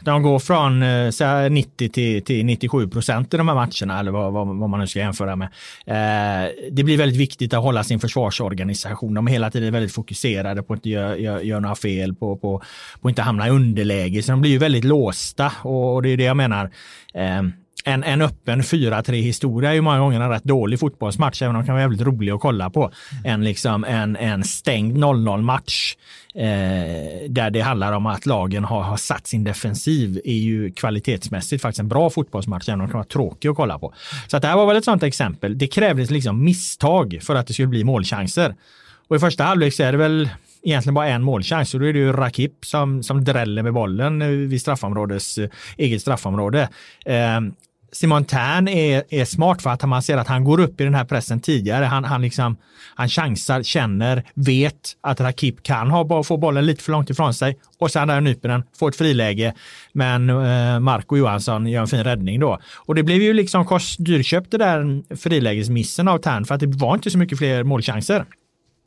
[0.09, 4.11] när de går från eh, 90 till, till 97 procent i de här matcherna, eller
[4.11, 5.49] vad, vad, vad, man nu ska jämföra med.
[5.87, 9.15] Eh, det blir väldigt viktigt att hålla sin försvarsorganisation.
[9.15, 12.37] De är hela tiden väldigt fokuserade på att inte göra gör, gör några fel, på,
[12.37, 12.63] på,
[13.01, 14.23] på att inte hamna i underläge.
[14.23, 16.71] Så de blir ju väldigt låsta och, och det är det jag menar.
[17.15, 17.43] Eh,
[17.89, 21.61] en, en öppen 4-3 historia är ju många gånger en rätt dålig fotbollsmatch, även om
[21.61, 22.91] den kan vara jävligt rolig att kolla på.
[23.25, 25.97] En, liksom, en, en stängd 0-0 match
[26.35, 26.43] eh,
[27.29, 31.81] där det handlar om att lagen har, har satt sin defensiv är ju kvalitetsmässigt faktiskt
[31.81, 33.95] en bra fotbollsmatch, även om den kan vara tråkig att kolla på.
[34.27, 35.59] Så att det här var väl ett sånt exempel.
[35.59, 38.55] Det krävdes liksom misstag för att det skulle bli målchanser.
[39.09, 40.29] Och i första halvlek så är det väl
[40.63, 44.49] egentligen bara en målchans och då är det ju Rakip som, som dräller med bollen
[44.49, 46.69] vid straffområdes, eh, eget straffområde.
[47.07, 47.41] Eh,
[47.93, 50.95] Simon Tern är, är smart för att man ser att han går upp i den
[50.95, 51.85] här pressen tidigare.
[51.85, 52.57] Han, han, liksom,
[52.95, 57.59] han chansar, känner, vet att Rakip kan ha, få bollen lite för långt ifrån sig
[57.79, 59.55] och sen där nyper den, får ett friläge.
[59.93, 62.59] Men eh, Marco Johansson gör en fin räddning då.
[62.77, 66.67] Och det blev ju liksom kost, dyrköpt det där frilägesmissen av Tern för att det
[66.67, 68.25] var inte så mycket fler målchanser.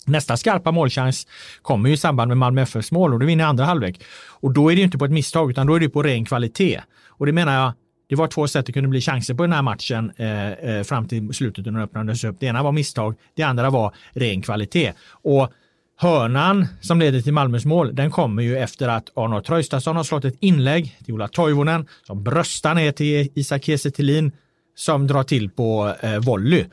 [0.05, 1.27] Nästa skarpa målchans
[1.61, 4.03] kommer ju i samband med Malmö FFs mål och det vinner andra halvlek.
[4.27, 6.25] Och då är det ju inte på ett misstag utan då är det på ren
[6.25, 6.81] kvalitet.
[7.07, 7.73] Och det menar jag,
[8.11, 11.07] det var två sätt det kunde bli chanser på den här matchen eh, eh fram
[11.07, 12.35] till slutet när den öppnades upp.
[12.39, 14.93] Det ena var misstag, det andra var ren kvalitet.
[15.11, 15.51] Och
[15.97, 20.25] hörnan som leder till Malmös mål, den kommer ju efter att Arnold Traustason har slått
[20.25, 24.31] ett inlägg till Ola Toivonen som bröstar ner till Isak Kiese
[24.75, 26.65] som drar till på eh, volley.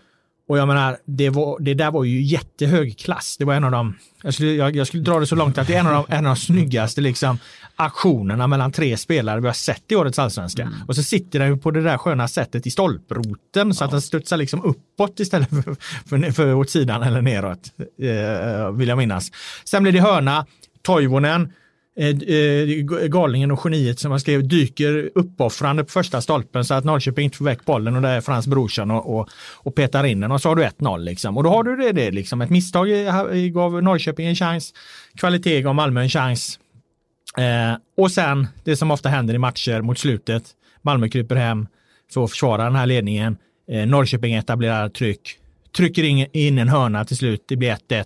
[0.48, 3.36] Och jag menar, det, var, det där var ju jättehög klass.
[3.38, 5.66] Det var en av de, jag skulle, jag, jag skulle dra det så långt att
[5.66, 7.38] det är en av de, en av de snyggaste liksom,
[7.78, 10.62] aktionerna mellan tre spelare vi har sett i årets allsvenska.
[10.62, 10.74] Mm.
[10.88, 13.86] Och så sitter den på det där sköna sättet i stolproten så ja.
[13.86, 15.76] att den studsar liksom uppåt istället för,
[16.08, 19.30] för, för åt sidan eller neråt, eh, vill jag minnas.
[19.64, 20.46] Sen blir det hörna,
[20.82, 21.52] Toivonen,
[21.98, 26.84] Eh, eh, galningen och geniet som man skrev dyker uppoffrande på första stolpen så att
[26.84, 30.20] Norrköping inte får väck bollen och det är Frans Brorsson och, och, och petar in
[30.20, 31.36] den och så har du 1-0 liksom.
[31.36, 32.40] Och då har du det, det liksom.
[32.40, 32.88] Ett misstag
[33.52, 34.74] gav Norrköping en chans,
[35.16, 36.58] kvalitet gav Malmö en chans.
[37.38, 40.44] Eh, och sen det som ofta händer i matcher mot slutet,
[40.82, 41.66] Malmö kryper hem
[42.12, 43.36] för att försvara den här ledningen.
[43.70, 45.38] Eh, Norrköping etablerar tryck,
[45.76, 48.04] trycker in, in en hörna till slut, det blir 1-1.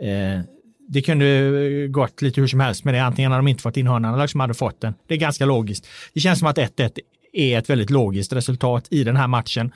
[0.00, 0.44] Eh,
[0.88, 3.04] det kunde gått lite hur som helst med det.
[3.04, 4.94] Antingen hade de inte fått in hörnan eller så hade fått den.
[5.06, 5.86] Det är ganska logiskt.
[6.14, 6.98] Det känns som att 1-1
[7.32, 9.72] är ett väldigt logiskt resultat i den här matchen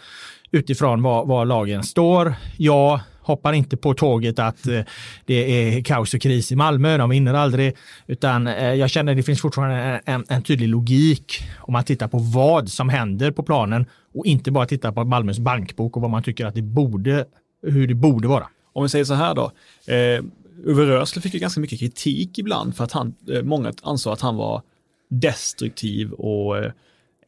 [0.50, 2.34] utifrån var, var lagen står.
[2.56, 4.80] Ja, hoppar inte på tåget att eh,
[5.26, 9.18] det är kaos och kris i Malmö, de vinner aldrig, utan eh, jag känner att
[9.18, 13.42] det finns fortfarande en, en, tydlig logik om man tittar på vad som händer på
[13.42, 17.24] planen och inte bara tittar på Malmös bankbok och vad man tycker att det borde,
[17.62, 18.48] hur det borde vara.
[18.72, 19.52] Om vi säger så här då,
[19.92, 20.24] eh,
[20.64, 24.20] Uwe Rösler fick ju ganska mycket kritik ibland för att han, eh, många ansåg att
[24.20, 24.62] han var
[25.08, 26.72] destruktiv och eh,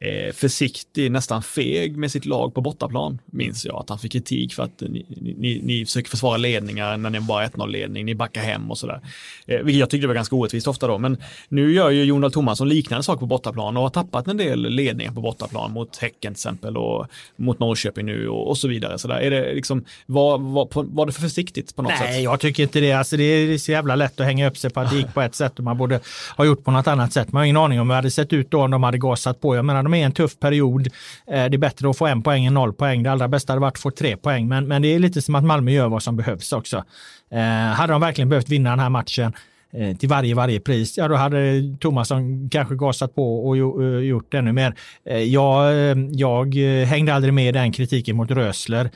[0.01, 3.75] eh, försiktig, nästan feg med sitt lag på bortaplan, minns jag.
[3.75, 5.05] Att han fick kritik för att ni,
[5.37, 9.01] ni, ni försöker försvara ledningar när ni bara 1-0-ledning, ni backar hem och sådär.
[9.45, 11.17] Eh, vilket jag tyckte var ganska orättvist ofta då, men
[11.49, 15.11] nu gör ju Jon Thomasson liknande saker på bortaplan och har tappat en del ledningar
[15.11, 18.97] på bortaplan mot Häcken till exempel och mot Norrköping nu och, och så vidare.
[18.97, 19.15] Så där.
[19.15, 22.09] Är det liksom, var, var, var det för försiktigt på något Nej, sätt?
[22.09, 22.91] Nej, jag tycker inte det.
[22.91, 25.21] Alltså, det är så jävla lätt att hänga upp sig på att det gick på
[25.21, 25.99] ett sätt och man borde
[26.37, 27.31] ha gjort på något annat sätt.
[27.31, 29.41] Man har ingen aning om hur det hade sett ut då om de hade gasat
[29.41, 29.55] på.
[29.55, 30.87] Jag menar, de är i en tuff period.
[31.27, 33.03] Eh, det är bättre att få en poäng än noll poäng.
[33.03, 35.35] Det allra bästa hade varit att få tre poäng, men, men det är lite som
[35.35, 36.83] att Malmö gör vad som behövs också.
[37.31, 39.33] Eh, hade de verkligen behövt vinna den här matchen
[39.73, 44.33] eh, till varje, varje pris, ja då hade Tomasson kanske gasat på och eh, gjort
[44.33, 44.75] ännu mer.
[45.05, 45.73] Eh, jag,
[46.11, 48.89] jag hängde aldrig med i den kritiken mot Rösler.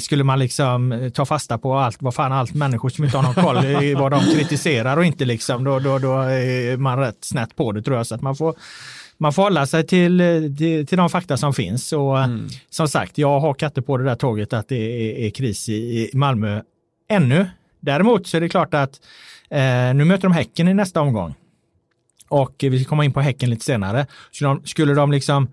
[0.00, 3.34] Skulle man liksom ta fasta på allt, vad fan allt människor som inte har någon
[3.34, 7.72] koll vad de kritiserar och inte liksom, då, då, då är man rätt snett på
[7.72, 8.06] det tror jag.
[8.06, 8.54] Så att man får
[9.20, 10.18] man får hålla sig till,
[10.58, 11.92] till, till de fakta som finns.
[11.92, 12.48] Och mm.
[12.70, 15.72] som sagt, jag har katter på det där tåget att det är, är kris i,
[15.72, 16.62] i Malmö
[17.08, 17.46] ännu.
[17.80, 19.00] Däremot så är det klart att
[19.50, 21.34] eh, nu möter de Häcken i nästa omgång.
[22.28, 24.06] Och vi ska komma in på Häcken lite senare.
[24.30, 25.48] Skulle de, skulle de liksom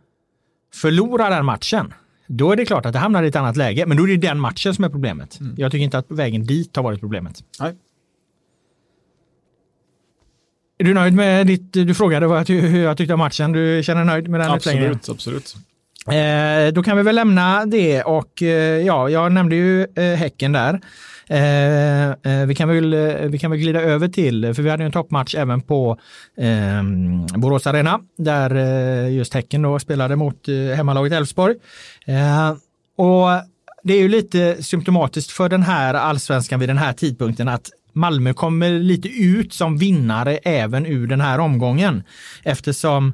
[0.73, 1.93] förlora den matchen,
[2.27, 3.85] då är det klart att det hamnar i ett annat läge.
[3.85, 5.39] Men då är det den matchen som är problemet.
[5.39, 5.55] Mm.
[5.57, 7.43] Jag tycker inte att vägen dit har varit problemet.
[7.59, 7.75] Nej.
[10.77, 14.03] Är du nöjd med ditt, du frågade vad hur jag tyckte om matchen, du känner
[14.03, 15.55] nöjd med den Absolut, absolut.
[16.07, 20.51] Eh, då kan vi väl lämna det och eh, ja, jag nämnde ju eh, Häcken
[20.51, 20.79] där.
[21.29, 24.83] Eh, eh, vi, kan väl, eh, vi kan väl glida över till, för vi hade
[24.83, 25.97] en toppmatch även på
[26.37, 26.83] eh,
[27.37, 28.55] Borås Arena där
[29.07, 31.55] just Häcken då spelade mot hemmalaget Elfsborg.
[32.97, 33.27] och
[33.83, 38.33] det är ju lite symptomatiskt för den här allsvenskan vid den här tidpunkten att Malmö
[38.33, 42.03] kommer lite ut som vinnare även ur den här omgången
[42.43, 43.13] eftersom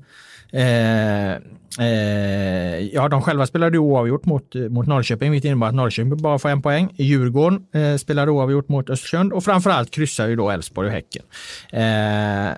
[0.52, 1.32] eh,
[1.80, 6.50] eh, ja, de själva spelade oavgjort mot, mot Norrköping, vilket innebar att Norrköping bara får
[6.50, 6.94] en poäng.
[6.98, 11.24] Djurgården eh, spelade oavgjort mot Östersund och framförallt kryssar ju då Elfsborg och Häcken.
[11.72, 12.54] Eh,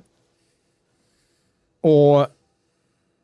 [1.81, 2.27] och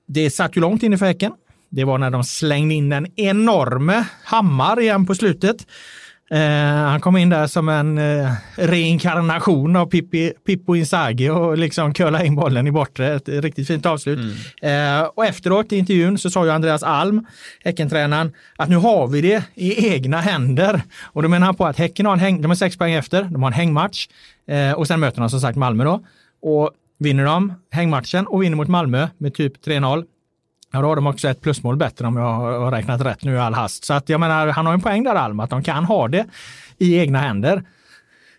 [0.07, 1.31] det satt ju långt inne för Häcken.
[1.69, 5.67] Det var när de slängde in en enorme hammar igen på slutet.
[6.31, 6.39] Eh,
[6.89, 12.23] han kom in där som en eh, reinkarnation av Pippi, Pippo Inzaghi och liksom curla
[12.23, 13.13] in bollen i bortre.
[13.15, 14.19] Ett riktigt fint avslut.
[14.61, 15.01] Mm.
[15.01, 17.25] Eh, och efteråt i intervjun så sa ju Andreas Alm,
[17.63, 20.81] Häckentränaren, att nu har vi det i egna händer.
[21.03, 23.23] Och då menar han på att Häcken har en häng, de har sex poäng efter,
[23.23, 24.07] de har en hängmatch
[24.47, 26.03] eh, och sen möter de som sagt Malmö då.
[26.41, 30.05] Och vinner de hängmatchen och vinner mot Malmö med typ 3-0,
[30.71, 33.37] Ja, då har de också ett plusmål bättre om jag har räknat rätt nu i
[33.37, 33.85] all hast.
[33.85, 36.25] Så att jag menar, han har en poäng där Alm, att de kan ha det
[36.77, 37.63] i egna händer.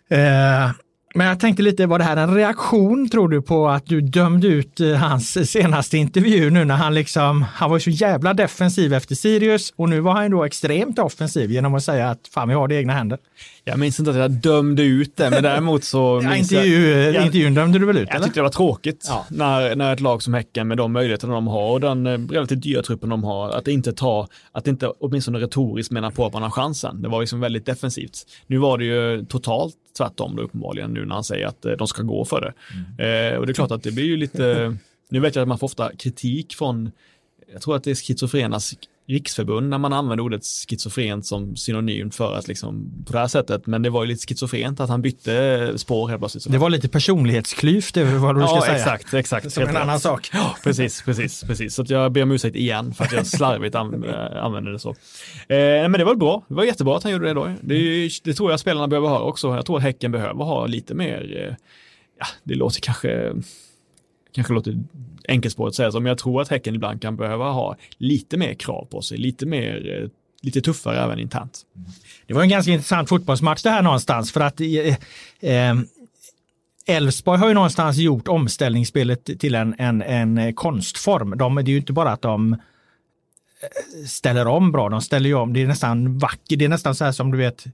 [0.09, 0.71] Eh,
[1.15, 4.47] men jag tänkte lite, var det här en reaktion tror du på att du dömde
[4.47, 9.15] ut eh, hans senaste intervju nu när han liksom, han var så jävla defensiv efter
[9.15, 12.67] Sirius och nu var han då extremt offensiv genom att säga att fan vi har
[12.67, 13.17] det i egna händer.
[13.63, 16.21] Jag minns inte att jag dömde ut det, men däremot så...
[16.23, 18.07] Ja, intervju, jag, intervjun dömde du väl ut?
[18.07, 18.25] Jag eller?
[18.25, 19.25] tyckte det var tråkigt Ja.
[19.29, 22.61] när, när ett lag som Häcken med de möjligheterna de har och den eh, relativt
[22.61, 26.43] dyra truppen de har, att inte ta, att inte åtminstone retoriskt mena på att man
[26.43, 27.01] har chansen.
[27.01, 28.17] Det var liksom väldigt defensivt.
[28.47, 31.87] Nu var det ju totalt tvärtom då uppenbarligen nu när han säger att eh, de
[31.87, 32.53] ska gå för det.
[33.03, 34.75] Eh, och det är klart att det blir ju lite,
[35.09, 36.91] nu vet jag att man får ofta kritik från,
[37.53, 38.75] jag tror att det är schizofrenas
[39.07, 43.67] riksförbund när man använder ordet schizofrent som synonymt för att liksom på det här sättet,
[43.67, 46.51] men det var ju lite schizofrent att han bytte spår helt plötsligt.
[46.51, 48.75] Det var lite personlighetsklyft över vad du ska ja, säga.
[48.75, 49.51] exakt, exakt.
[49.51, 49.77] Som en rätt.
[49.77, 50.29] annan sak.
[50.33, 51.75] Ja, precis, precis, precis.
[51.75, 54.79] Så att jag ber om ursäkt igen för att jag slarvigt an, äh, använde det
[54.79, 54.89] så.
[54.89, 54.95] Eh,
[55.47, 56.43] men det var bra.
[56.47, 57.53] Det var jättebra att han gjorde det då.
[57.61, 59.55] Det, ju- det tror jag spelarna behöver ha också.
[59.55, 61.55] Jag tror att Häcken behöver ha lite mer, eh,
[62.19, 63.33] ja, det låter kanske,
[64.33, 64.83] kanske låter
[65.27, 68.53] enkelspårigt att säga så, men jag tror att Häcken ibland kan behöva ha lite mer
[68.53, 70.09] krav på sig, lite mer, eh,
[70.41, 71.61] lite tuffare även internt.
[71.75, 71.89] Mm.
[72.27, 74.67] Det var en ganska intressant fotbollsmatch det här någonstans för att eh,
[75.51, 75.75] eh,
[76.85, 81.37] Elfsborg har ju någonstans gjort omställningsspelet till en, en, en konstform.
[81.37, 82.59] De, det är ju inte bara att de eh,
[84.07, 87.05] ställer om bra, de ställer ju om, det är nästan vackert, det är nästan så
[87.05, 87.65] här som du vet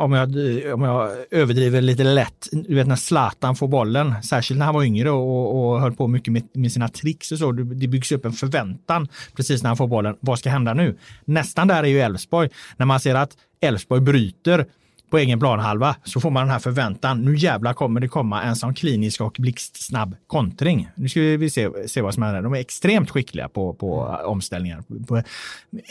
[0.00, 0.28] om jag,
[0.74, 4.84] om jag överdriver lite lätt, du vet när Zlatan får bollen, särskilt när han var
[4.84, 8.12] yngre och, och höll på mycket med, med sina tricks och så, det det byggs
[8.12, 10.16] upp en förväntan precis när han får bollen.
[10.20, 10.98] Vad ska hända nu?
[11.24, 12.48] Nästan där är ju Elfsborg.
[12.76, 14.66] När man ser att Elfsborg bryter
[15.10, 17.24] på egen planhalva så får man den här förväntan.
[17.24, 20.88] Nu jävlar kommer det komma en sån klinisk och blixtsnabb kontring.
[20.94, 22.42] Nu ska vi se, se vad som händer.
[22.42, 25.22] De är extremt skickliga på, på omställningar på,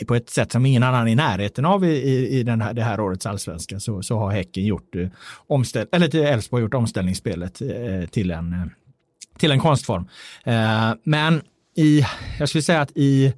[0.06, 2.82] på ett sätt som ingen annan i närheten av i, i, i den här, det
[2.82, 3.80] här årets allsvenska.
[3.80, 5.08] Så, så har Häcken gjort eh,
[5.46, 8.66] omställ, eller Elfsborg gjort omställningsspelet eh, till en, eh,
[9.38, 10.08] till en konstform.
[10.44, 11.40] Eh, men
[11.76, 12.02] i,
[12.38, 13.34] jag skulle säga att i,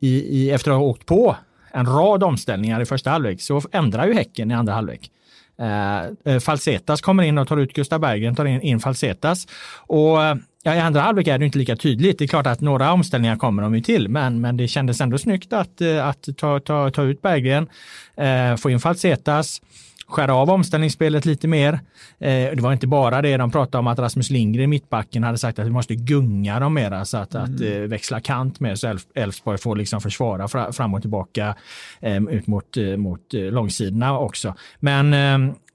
[0.00, 1.36] i, i, efter att ha åkt på
[1.72, 5.10] en rad omställningar i första halvlek så ändrar ju Häcken i andra halvlek.
[5.58, 9.46] Eh, eh, Falsetas kommer in och tar ut Gustav Berggren, tar in, in Falsetas.
[9.86, 12.18] Och eh, ja, i andra halvlek är det inte lika tydligt.
[12.18, 15.18] Det är klart att några omställningar kommer de ju till, men, men det kändes ändå
[15.18, 17.68] snyggt att, eh, att ta, ta, ta ut Berggren,
[18.16, 19.60] eh, få in Falsetas,
[20.06, 21.72] skära av omställningsspelet lite mer.
[22.18, 25.58] Eh, det var inte bara det, de pratade om att Rasmus Lindgren, mittbacken, hade sagt
[25.58, 29.06] att vi måste gunga dem mera så att, att eh, växla kant med så Elf-
[29.14, 31.56] Elfsborg får liksom försvara fra, fram och tillbaka
[32.00, 34.54] eh, ut mot, eh, mot långsidorna också.
[34.80, 35.12] Men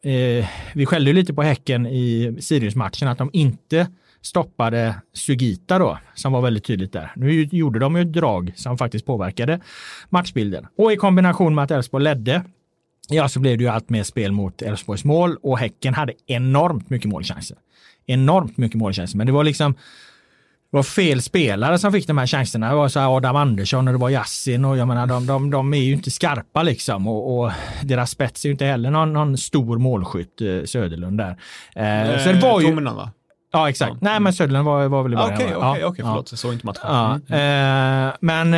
[0.01, 3.87] eh, vi skällde lite på Häcken i Sirius-matchen att de inte
[4.21, 7.11] stoppade Sugita då, som var väldigt tydligt där.
[7.15, 9.59] Nu gjorde de ju ett drag som faktiskt påverkade
[10.09, 10.67] matchbilden.
[10.77, 12.43] Och i kombination med att Elfsborg ledde
[13.09, 16.89] Ja, så blev det ju allt mer spel mot Elfsborgs mål och Häcken hade enormt
[16.89, 17.57] mycket målchanser.
[18.05, 19.73] Enormt mycket målchanser, men det var liksom
[20.71, 22.69] det var fel spelare som fick de här chanserna.
[22.69, 25.49] Det var så här Adam Andersson och det var Yassin och jag menar de, de,
[25.51, 27.51] de är ju inte skarpa liksom och, och
[27.83, 31.29] deras spets är ju inte heller någon, någon stor målskytt, eh, Söderlund där.
[31.75, 32.67] Eh, så det var ju...
[32.67, 33.11] Tomenan, va?
[33.51, 33.91] Ja, exakt.
[33.91, 33.97] Ja.
[34.01, 35.35] Nej, men Söderlund var, var väl i Ja, början.
[35.35, 36.11] Okej, okej, okej, ja.
[36.11, 36.31] förlåt.
[36.31, 36.81] Jag såg inte matchen.
[36.83, 38.07] Ja, Mm.
[38.09, 38.53] eh, men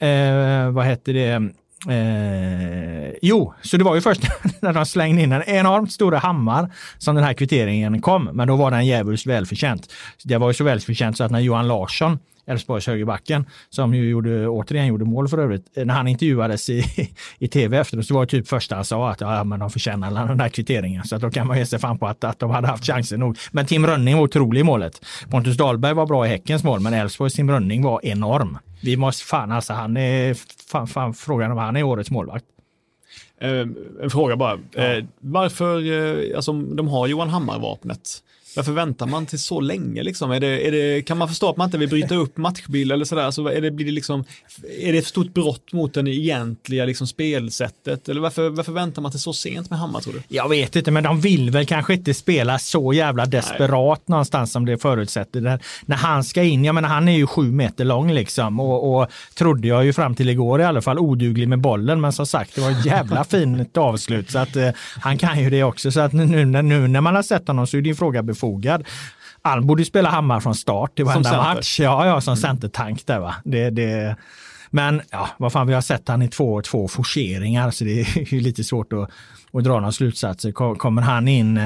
[0.00, 1.42] eh, eh, vad hette det?
[1.88, 4.22] Eh, jo, så det var ju först
[4.60, 8.56] när de slängde in en enormt stora hammar som den här kvitteringen kom, men då
[8.56, 9.92] var den djävulskt välförtjänt.
[10.24, 14.48] Det var ju så välförtjänt så att när Johan Larsson, Elfsborgs högerbacken, som ju gjorde,
[14.48, 16.84] återigen gjorde mål för övrigt, eh, när han intervjuades i,
[17.38, 20.28] i tv efteråt så var det typ första han sa att ja, men de förtjänar
[20.28, 21.04] den där kvitteringen.
[21.04, 23.20] Så att då kan man ge sig fan på att, att de hade haft chansen
[23.20, 23.38] nog.
[23.52, 25.04] Men Tim Rönning var otrolig i målet.
[25.30, 28.58] Pontus Dahlberg var bra i Häckens mål, men Elfsborgs Tim Rönning var enorm.
[28.82, 30.34] Vi måste fan alltså, han är
[30.70, 32.44] fan, fan frågan om han är årets målvakt.
[33.40, 33.66] Eh,
[34.02, 34.52] en fråga bara.
[34.52, 38.22] Eh, varför, eh, alltså de har Johan Hammar-vapnet.
[38.56, 40.30] Varför väntar man till så länge liksom?
[40.30, 43.04] Är det, är det, kan man förstå att man inte vill bryta upp matchbild eller
[43.04, 43.22] sådär?
[43.22, 44.24] Alltså, är, det, blir det liksom,
[44.80, 48.08] är det ett stort brott mot det egentliga liksom, spelsättet?
[48.08, 50.22] Eller varför, varför väntar man till så sent med Hammar tror du?
[50.28, 54.66] Jag vet inte, men de vill väl kanske inte spela så jävla desperat någonstans som
[54.66, 55.40] det förutsätter.
[55.40, 58.94] Där, när han ska in, jag menar han är ju sju meter lång liksom och,
[59.02, 62.00] och trodde jag ju fram till igår i alla fall oduglig med bollen.
[62.00, 64.68] Men som sagt, det var ett jävla fint avslut så att eh,
[65.00, 65.90] han kan ju det också.
[65.92, 68.43] Så att nu, när- nu när man har sett honom så är din fråga befogad.
[69.42, 71.80] Han borde spela Hammar från start i varenda match.
[71.80, 73.34] Ja, ja, som centertank där va.
[73.44, 74.16] Det, det,
[74.70, 78.34] men ja, vad fan, vi har sett han i två, två forceringar så det är
[78.34, 79.10] ju lite svårt att,
[79.52, 80.52] att dra några slutsatser.
[80.52, 81.60] Ko- Kommer han in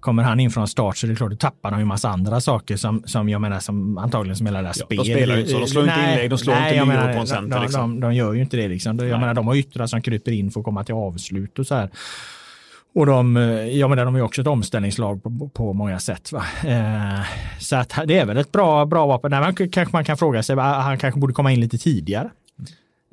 [0.00, 2.40] Kommer han in från start så är det klart, då tappar de ju massa andra
[2.40, 4.98] saker som, som jag menar som antagligen som hela deras Ja, spel.
[4.98, 7.14] de spelar ju inte så, de slår inte inlägg, de slår inte jag lyror menar,
[7.14, 8.00] på en center, De, liksom.
[8.00, 8.96] de, de gör ju inte det liksom.
[8.98, 9.18] Jag Nej.
[9.20, 11.90] menar, de har yttrar som kryper in för att komma till avslut och så här.
[12.98, 13.36] Och de,
[13.72, 16.32] ja, men de är också ett omställningslag på, på många sätt.
[16.32, 17.20] Eh,
[17.58, 19.30] så att det är väl ett bra, bra vapen.
[19.30, 22.30] Där man, kanske man kan fråga sig, han kanske borde komma in lite tidigare.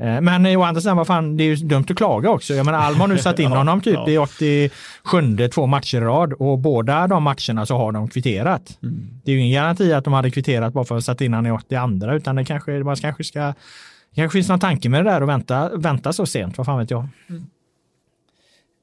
[0.01, 2.53] Eh, men å andra sidan, vad fan, det är ju dumt att klaga också.
[2.53, 4.09] Jag menar, Alm har nu satt in honom typ ja.
[4.09, 8.77] i 87 två matcher i rad och båda de matcherna så har de kvitterat.
[8.83, 9.07] Mm.
[9.23, 11.51] Det är ju ingen garanti att de hade kvitterat bara för att sätta in honom
[11.51, 15.11] i 82 utan det kanske, man kanske ska, det kanske finns någon tanke med det
[15.11, 17.07] där och vänta, vänta så sent, vad fan vet jag.
[17.29, 17.45] Mm.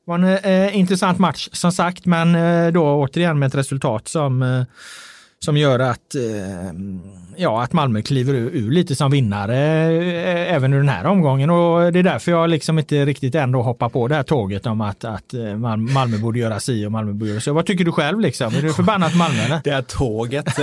[0.04, 4.42] Var en eh, intressant match som sagt, men eh, då återigen med ett resultat som
[4.42, 4.62] eh,
[5.44, 6.72] som gör att, eh,
[7.36, 11.92] ja, att Malmö kliver ur, lite som vinnare eh, även ur den här omgången och
[11.92, 15.04] det är därför jag liksom inte riktigt ändå hoppar på det här tåget om att,
[15.04, 17.52] att eh, Malmö borde göra si och Malmö borde göra så.
[17.52, 18.54] Vad tycker du själv liksom?
[18.54, 19.60] Är du förbannat Malmö eller?
[19.64, 20.58] Det här tåget?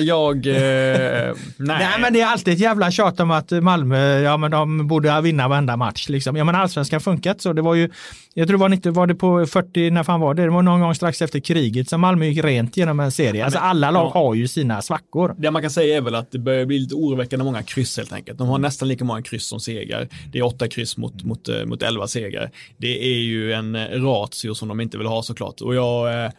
[0.00, 1.36] jag, nej.
[1.56, 2.00] nej.
[2.00, 5.48] men det är alltid ett jävla tjat om att Malmö, ja men de borde vinna
[5.48, 6.36] varenda match liksom.
[6.36, 7.52] Ja men allsvenskan funkat så.
[7.52, 7.90] Det var ju,
[8.34, 10.42] jag tror det var inte, var det på 40, när fan var det?
[10.42, 13.44] Det var någon gång strax efter kriget som Malmö gick rent genom en serie.
[13.44, 15.34] Alltså alla lag lag har ju sina svackor.
[15.38, 18.12] Det man kan säga är väl att det börjar bli lite oroväckande många kryss helt
[18.12, 18.38] enkelt.
[18.38, 20.08] De har nästan lika många kryss som segrar.
[20.32, 22.50] Det är åtta kryss mot, mot, eh, mot elva segrar.
[22.76, 25.60] Det är ju en ratio som de inte vill ha såklart.
[25.60, 26.30] Och jag eh,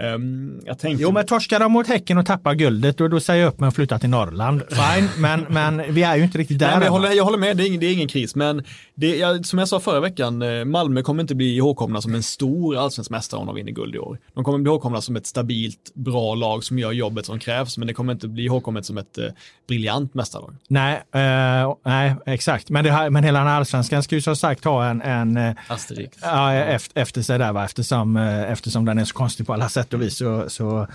[0.00, 1.02] Um, jag tänkte...
[1.02, 3.66] Jo, men torskar de mot Häcken och tappar guldet, då, då säger jag upp mig
[3.66, 4.62] och flyttar till Norrland.
[4.68, 6.76] Fine, men, men vi är ju inte riktigt där.
[6.76, 9.16] Nej, jag, håller, jag håller med, det är ingen, det är ingen kris, men det,
[9.16, 12.76] jag, som jag sa förra veckan, eh, Malmö kommer inte bli ihågkomna som en stor
[12.76, 14.18] allsvensk mästare om de vinner guld i år.
[14.34, 17.86] De kommer bli ihågkomna som ett stabilt, bra lag som gör jobbet som krävs, men
[17.86, 19.24] det kommer inte bli ihågkommet som ett eh,
[19.68, 20.54] briljant mästarlag.
[20.68, 24.86] Nej, eh, nej, exakt, men, det, men hela den allsvenskan ska ju som sagt ha
[24.86, 26.18] en, en eh, Asterix.
[26.22, 27.64] Ja, efter, efter sig där, va?
[27.64, 30.16] Eftersom, eh, eftersom den är så konstig på alla sätt sätt och vis.
[30.16, 30.86] Så, så,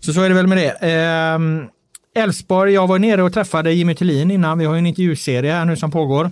[0.00, 0.70] så, så är det väl med det.
[0.80, 1.68] Ehm,
[2.14, 4.58] Elfsborg, jag var nere och träffade Jimmy Tillin innan.
[4.58, 6.30] Vi har en intervjuserie här nu som pågår.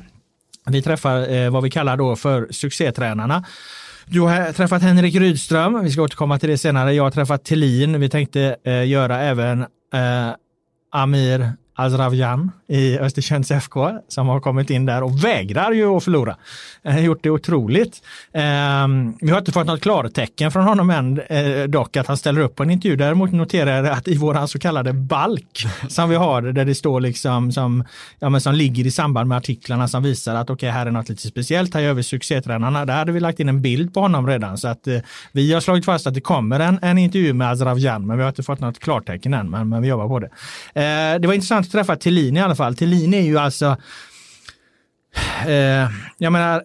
[0.67, 3.45] Vi träffar eh, vad vi kallar då för succétränarna.
[4.07, 6.93] Du har träffat Henrik Rydström, vi ska återkomma till det senare.
[6.95, 9.61] Jag har träffat Tillin, vi tänkte eh, göra även
[9.95, 10.35] eh,
[10.93, 16.37] Amir Azravjan i Östersunds FK som har kommit in där och vägrar ju att förlora.
[16.83, 18.03] Eh, gjort det otroligt.
[18.33, 18.43] Eh,
[19.21, 22.57] vi har inte fått något klartecken från honom än eh, dock att han ställer upp
[22.57, 22.97] på en intervju.
[22.97, 27.01] Däremot noterar jag att i våran så kallade balk som vi har där det står
[27.01, 27.85] liksom som,
[28.19, 30.91] ja, men som ligger i samband med artiklarna som visar att okej, okay, här är
[30.91, 31.75] något lite speciellt.
[31.75, 32.85] Här gör vi succétränarna.
[32.85, 34.99] Där hade vi lagt in en bild på honom redan så att eh,
[35.33, 38.29] vi har slagit fast att det kommer en, en intervju med Azravjan, men vi har
[38.29, 40.31] inte fått något klartecken än, men, men vi jobbar på det.
[40.75, 42.77] Eh, det var intressant att träffa Thelin i alla fall.
[42.77, 43.77] Thelin är ju alltså,
[45.47, 46.65] eh, jag menar,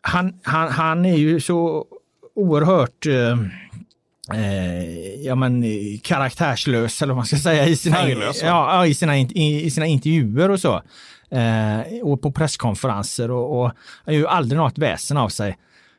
[0.00, 1.86] han, han, han är ju så
[2.34, 3.38] oerhört eh,
[4.40, 5.64] eh, ja, men,
[6.02, 8.08] karaktärslös, eller vad man ska säga, i sina,
[8.42, 10.82] ja, i sina, i, i sina intervjuer och så.
[11.30, 13.72] Eh, och på presskonferenser och, och
[14.04, 15.56] han gör ju aldrig något väsen av sig.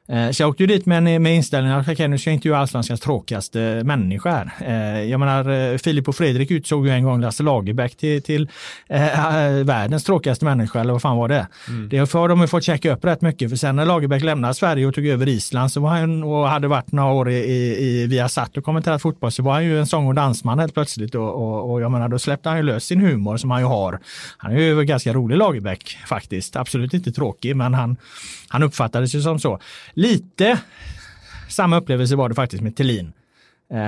[0.10, 3.00] Eh, så jag åkte dit med, med inställningen att okay, nu ska jag intervjua allsvenskans
[3.00, 4.52] tråkigaste människa här.
[4.62, 8.50] Eh, jag menar, eh, Filip och Fredrik utsåg ju en gång Lasse Lagerbäck till, till
[8.88, 9.00] äh,
[9.64, 11.48] världens tråkigaste människa, eller vad fan var det?
[11.68, 11.90] Mm.
[11.90, 14.94] Det har de fått checka upp rätt mycket, för sen när Lagerbäck lämnade Sverige och
[14.94, 18.58] tog över Island så var han och hade varit några år i, i, i Viasat
[18.58, 21.72] och kommenterat fotboll så var han ju en sång och dansman helt plötsligt och, och,
[21.72, 24.00] och jag menar, då släppte han ju lös sin humor som han ju har.
[24.38, 27.98] Han är ju ganska rolig Lagerbäck faktiskt, absolut inte tråkig, men han,
[28.50, 29.60] han uppfattades ju som så.
[29.94, 30.60] Lite
[31.50, 33.14] samma upplevelse var det faktiskt med Thelin.
[33.74, 33.80] Uh,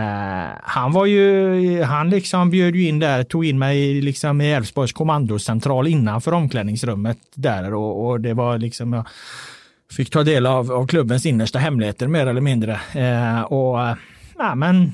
[0.64, 4.94] han var ju, han liksom bjöd ju in där, tog in mig liksom i Älvsborgs
[4.94, 9.06] kommandocentral innanför omklädningsrummet där och, och, det var liksom, jag
[9.92, 12.80] fick ta del av, av klubbens innersta hemligheter mer eller mindre.
[12.96, 13.94] Uh, och uh,
[14.38, 14.94] ja, men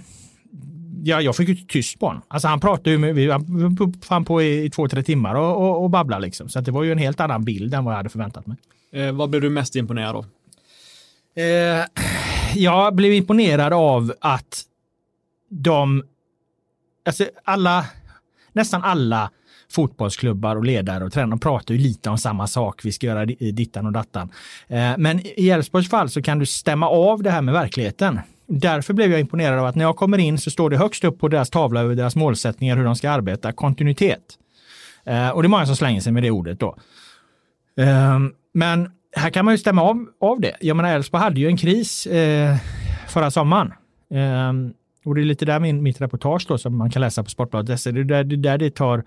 [1.03, 2.21] ja, jag fick ju tyst på honom.
[2.27, 5.83] Alltså han pratade ju med, vi var på i, i två, tre timmar och, och,
[5.83, 6.49] och babblade liksom.
[6.49, 8.57] Så det var ju en helt annan bild än vad jag hade förväntat mig.
[8.93, 10.25] Eh, vad blev du mest imponerad av?
[11.35, 11.85] Eh,
[12.55, 14.63] jag blev imponerad av att
[15.49, 16.03] de,
[17.05, 17.85] alltså alla,
[18.53, 19.31] nästan alla
[19.71, 22.85] fotbollsklubbar och ledare och tränare pratar ju lite om samma sak.
[22.85, 24.29] Vi ska göra dittan och dattan.
[24.67, 28.19] Eh, men i Elfsborgs fall så kan du stämma av det här med verkligheten.
[28.47, 31.19] Därför blev jag imponerad av att när jag kommer in så står det högst upp
[31.19, 34.37] på deras tavla över deras målsättningar hur de ska arbeta, kontinuitet.
[35.03, 36.77] Eh, och det är många som slänger sig med det ordet då.
[37.77, 40.55] Ehm, men här kan man ju stämma av, av det.
[40.61, 42.55] Jag menar, Elfsborg hade ju en kris eh,
[43.07, 43.73] förra sommaren.
[44.11, 44.53] Eh,
[45.05, 47.83] och det är lite där min, mitt reportage då, som man kan läsa på Sportbladet.
[47.83, 49.03] Det är där, det där det tar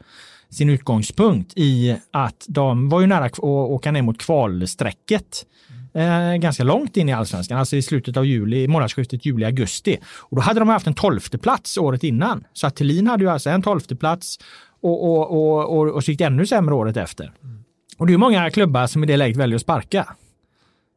[0.51, 5.47] sin utgångspunkt i att de var ju nära att åka ner mot kvalstrecket.
[5.95, 9.99] Eh, ganska långt in i allsvenskan, alltså i slutet av juli, månadsskiftet juli-augusti.
[10.07, 12.45] Och då hade de haft en tolfte plats året innan.
[12.53, 14.39] Så att Thelin hade ju alltså en tolfte plats
[14.81, 17.33] och, och, och, och, och så gick det ännu sämre året efter.
[17.45, 17.58] Mm.
[17.99, 20.15] Och det är många klubbar som i det läget väljer att sparka.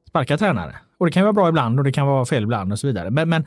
[0.07, 0.75] Sparka tränare.
[0.97, 3.09] Och det kan vara bra ibland och det kan vara fel ibland och så vidare.
[3.09, 3.45] Men, men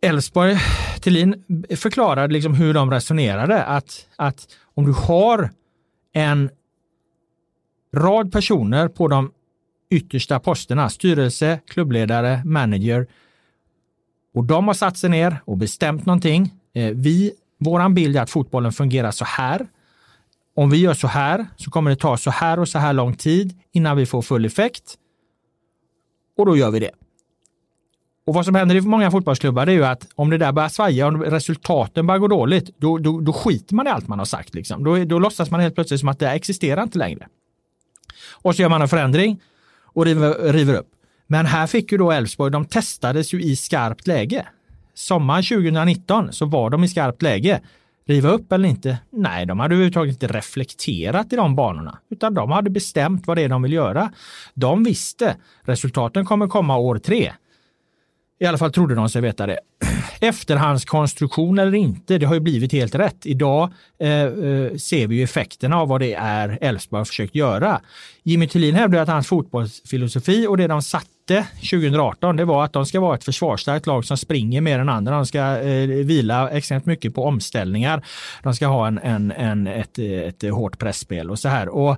[0.00, 0.56] Elfsborg,
[1.00, 1.44] Thelin
[1.76, 3.64] förklarade liksom hur de resonerade.
[3.64, 5.50] Att, att om du har
[6.12, 6.50] en
[7.96, 9.32] rad personer på de
[9.90, 13.06] yttersta posterna, styrelse, klubbledare, manager,
[14.34, 16.54] och de har satt sig ner och bestämt någonting.
[16.74, 19.66] Eh, vi, våran bild är att fotbollen fungerar så här.
[20.56, 23.14] Om vi gör så här så kommer det ta så här och så här lång
[23.14, 24.94] tid innan vi får full effekt.
[26.38, 26.90] Och då gör vi det.
[28.26, 31.06] Och vad som händer i många fotbollsklubbar är ju att om det där börjar svaja,
[31.06, 34.54] om resultaten börjar gå dåligt, då, då, då skiter man i allt man har sagt.
[34.54, 34.84] Liksom.
[34.84, 37.28] Då, då låtsas man helt plötsligt som att det existerar inte längre.
[38.32, 39.40] Och så gör man en förändring
[39.82, 40.88] och river, river upp.
[41.26, 44.46] Men här fick ju då Elfsborg, de testades ju i skarpt läge.
[44.94, 47.60] Sommaren 2019 så var de i skarpt läge.
[48.06, 48.98] Riva upp eller inte?
[49.10, 53.42] Nej, de hade överhuvudtaget inte reflekterat i de banorna, utan de hade bestämt vad det
[53.42, 54.12] är de vill göra.
[54.54, 57.32] De visste resultaten kommer komma år tre.
[58.40, 59.58] I alla fall trodde de sig veta det.
[60.20, 63.26] Efterhandskonstruktion eller inte, det har ju blivit helt rätt.
[63.26, 67.80] Idag eh, eh, ser vi ju effekterna av vad det är Elfsborg har försökt göra.
[68.22, 70.82] Jimmy Tillin hävdar att hans fotbollsfilosofi och det de
[71.28, 74.88] satte 2018, det var att de ska vara ett försvarsstarkt lag som springer mer än
[74.88, 75.14] andra.
[75.14, 78.04] De ska eh, vila extremt mycket på omställningar.
[78.42, 81.68] De ska ha en, en, en, ett, ett hårt pressspel och så här.
[81.68, 81.96] Och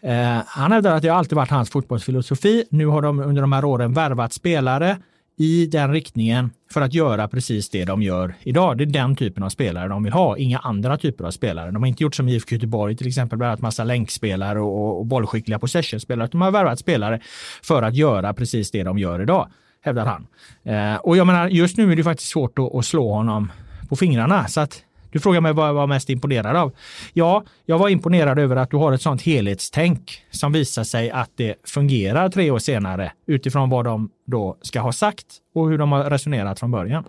[0.00, 2.64] Eh, han hävdar att det alltid varit hans fotbollsfilosofi.
[2.70, 4.96] Nu har de under de här åren värvat spelare
[5.40, 8.78] i den riktningen för att göra precis det de gör idag.
[8.78, 11.70] Det är den typen av spelare de vill ha, inga andra typer av spelare.
[11.70, 15.58] De har inte gjort som IFK Göteborg till exempel, värvat massa länkspelare och, och bollskickliga
[15.58, 16.28] possessionspelare.
[16.32, 17.20] De har värvat spelare
[17.62, 19.48] för att göra precis det de gör idag,
[19.80, 20.26] hävdar han.
[20.74, 23.52] Eh, och jag menar, just nu är det faktiskt svårt att, att slå honom
[23.88, 24.48] på fingrarna.
[24.48, 26.72] Så att du frågar mig vad jag var mest imponerad av.
[27.12, 31.30] Ja, jag var imponerad över att du har ett sånt helhetstänk som visar sig att
[31.36, 35.92] det fungerar tre år senare utifrån vad de då ska ha sagt och hur de
[35.92, 37.04] har resonerat från början.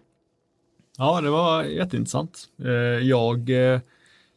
[0.97, 2.45] Ja, det var jätteintressant.
[2.63, 2.71] Eh,
[3.07, 3.79] jag, eh,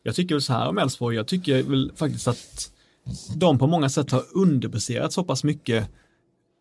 [0.02, 2.72] jag tycker så här om Elfsborg, jag tycker väl faktiskt att
[3.36, 5.88] de på många sätt har underpresterat så pass mycket,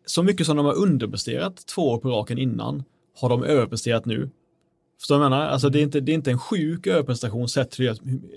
[0.06, 2.84] så mycket som de har underpresterat två år på raken innan,
[3.20, 4.30] har de överpresterat nu.
[5.02, 5.46] Förstår du vad jag menar?
[5.46, 7.96] Alltså det är, inte, det är inte en sjuk överprestation sett till,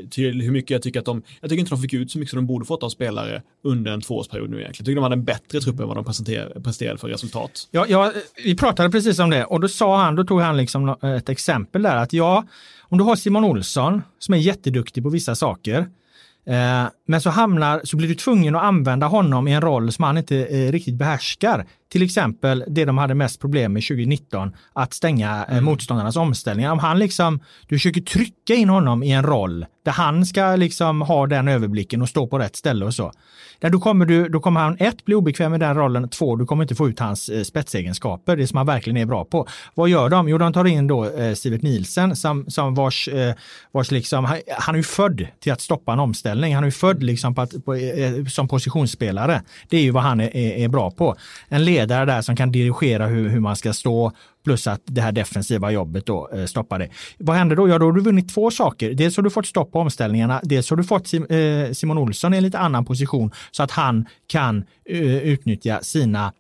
[0.10, 2.30] till hur mycket jag tycker att de, jag tycker inte de fick ut så mycket
[2.30, 4.76] som de borde fått av spelare under en tvåårsperiod nu egentligen.
[4.78, 7.68] Jag tycker de hade en bättre trupp än vad de presenterade, presterade för resultat.
[7.72, 8.12] Ja, ja,
[8.44, 11.82] vi pratade precis om det och då sa han, då tog han liksom ett exempel
[11.82, 12.46] där att ja,
[12.82, 15.88] om du har Simon Olsson som är jätteduktig på vissa saker,
[16.48, 20.04] Eh, men så hamnar, så blir du tvungen att använda honom i en roll som
[20.04, 21.66] han inte eh, riktigt behärskar.
[21.92, 25.64] Till exempel det de hade mest problem med 2019, att stänga eh, mm.
[25.64, 26.72] motståndarnas omställningar.
[26.72, 31.02] Om han liksom, du försöker trycka in honom i en roll där han ska liksom
[31.02, 33.12] ha den överblicken och stå på rätt ställe och så.
[33.60, 36.46] Där då, kommer du, då kommer han ett, bli obekväm med den rollen, två, du
[36.46, 39.48] kommer inte få ut hans eh, spetsegenskaper, det som han verkligen är bra på.
[39.74, 40.30] Vad gör de?
[40.30, 43.36] Jo, de tar in då eh, Sivert Nielsen som, som vars, eh,
[43.72, 46.56] vars liksom, han, han är ju född till att stoppa en omställning.
[46.56, 49.42] Han är ju född liksom på att, på, eh, eh, som positionsspelare.
[49.70, 51.16] Det är ju vad han är, är, är bra på.
[51.48, 54.12] En ledare där som kan dirigera hur, hur man ska stå,
[54.44, 56.90] plus att det här defensiva jobbet då eh, stoppar det.
[57.18, 57.70] Vad händer då?
[57.70, 58.94] Ja, då har du vunnit två saker.
[58.94, 62.38] Dels har du fått stopp på omställningarna, dels har du fått eh, Simon Olsson i
[62.38, 66.34] en lite annan position så att han kan eh, utnyttja sina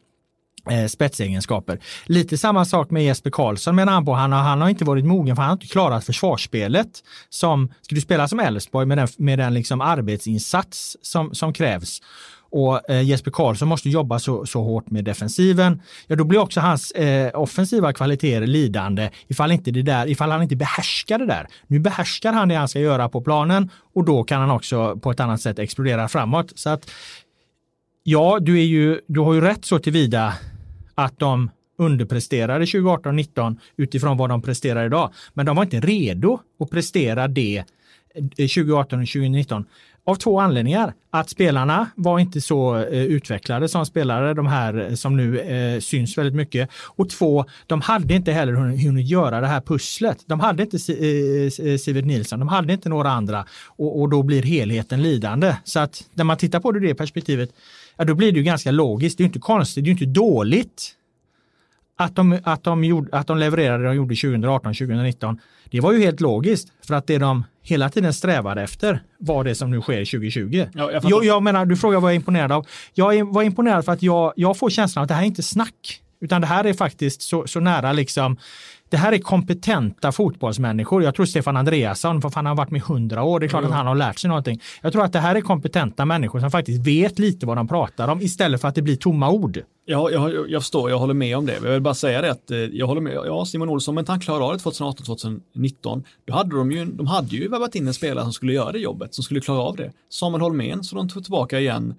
[0.69, 1.79] Eh, spetsegenskaper.
[2.05, 4.13] Lite samma sak med Jesper Karlsson menar han på.
[4.13, 7.03] Han har, han har inte varit mogen för han har inte klarat försvarsspelet.
[7.29, 12.01] Som, ska du spela som Elfsborg med den, med den liksom arbetsinsats som, som krävs
[12.55, 16.59] och eh, Jesper Karlsson måste jobba så, så hårt med defensiven, ja då blir också
[16.59, 21.47] hans eh, offensiva kvaliteter lidande ifall, inte det där, ifall han inte behärskar det där.
[21.67, 25.11] Nu behärskar han det han ska göra på planen och då kan han också på
[25.11, 26.51] ett annat sätt explodera framåt.
[26.55, 26.91] Så att
[28.03, 30.33] ja, du, är ju, du har ju rätt så tillvida
[30.95, 35.13] att de underpresterade 2018-19 utifrån vad de presterar idag.
[35.33, 37.63] Men de var inte redo att prestera det
[38.15, 39.65] eh, 2018 och 2019
[40.05, 40.93] av två anledningar.
[41.11, 45.79] Att spelarna var inte så eh, utvecklade som spelare, de här eh, som nu eh,
[45.79, 46.69] syns väldigt mycket.
[46.73, 50.17] Och två, de hade inte heller hunnit göra det här pusslet.
[50.25, 54.43] De hade inte eh, Sivert Nilsson, de hade inte några andra och, och, då blir
[54.43, 55.55] helheten lidande.
[55.63, 57.49] Så att när man tittar på det ur det perspektivet,
[57.97, 59.17] ja, då blir det ju ganska logiskt.
[59.17, 60.95] Det är inte konstigt, det är inte dåligt
[61.97, 65.37] att de, att de, gjorde, att de levererade det de gjorde 2018-2019.
[65.65, 69.55] Det var ju helt logiskt för att det de hela tiden strävade efter var det
[69.55, 70.65] som nu sker 2020.
[70.73, 72.67] Ja, jag, jag, jag, menar, du frågar vad jag är imponerad av.
[72.93, 76.01] Jag var imponerad för att jag, jag får känslan att det här är inte snack,
[76.21, 78.37] utan det här är faktiskt så, så nära liksom
[78.89, 81.03] det här är kompetenta fotbollsmänniskor.
[81.03, 83.63] Jag tror Stefan Andreasson, för han har varit med i hundra år, det är klart
[83.63, 83.71] mm.
[83.71, 84.61] att han har lärt sig någonting.
[84.81, 88.07] Jag tror att det här är kompetenta människor som faktiskt vet lite vad de pratar
[88.07, 89.59] om istället för att det blir tomma ord.
[89.85, 91.53] Ja, jag, jag förstår, jag håller med om det.
[91.53, 93.13] Jag vill bara säga det att eh, jag håller med.
[93.13, 97.27] Ja, Simon Olsson, inte han klarade av det 2018-2019, då hade de ju, de hade
[97.27, 99.91] ju värvat in en spelare som skulle göra det jobbet, som skulle klara av det.
[100.09, 101.95] Samuel Holmén, så de tog tillbaka igen,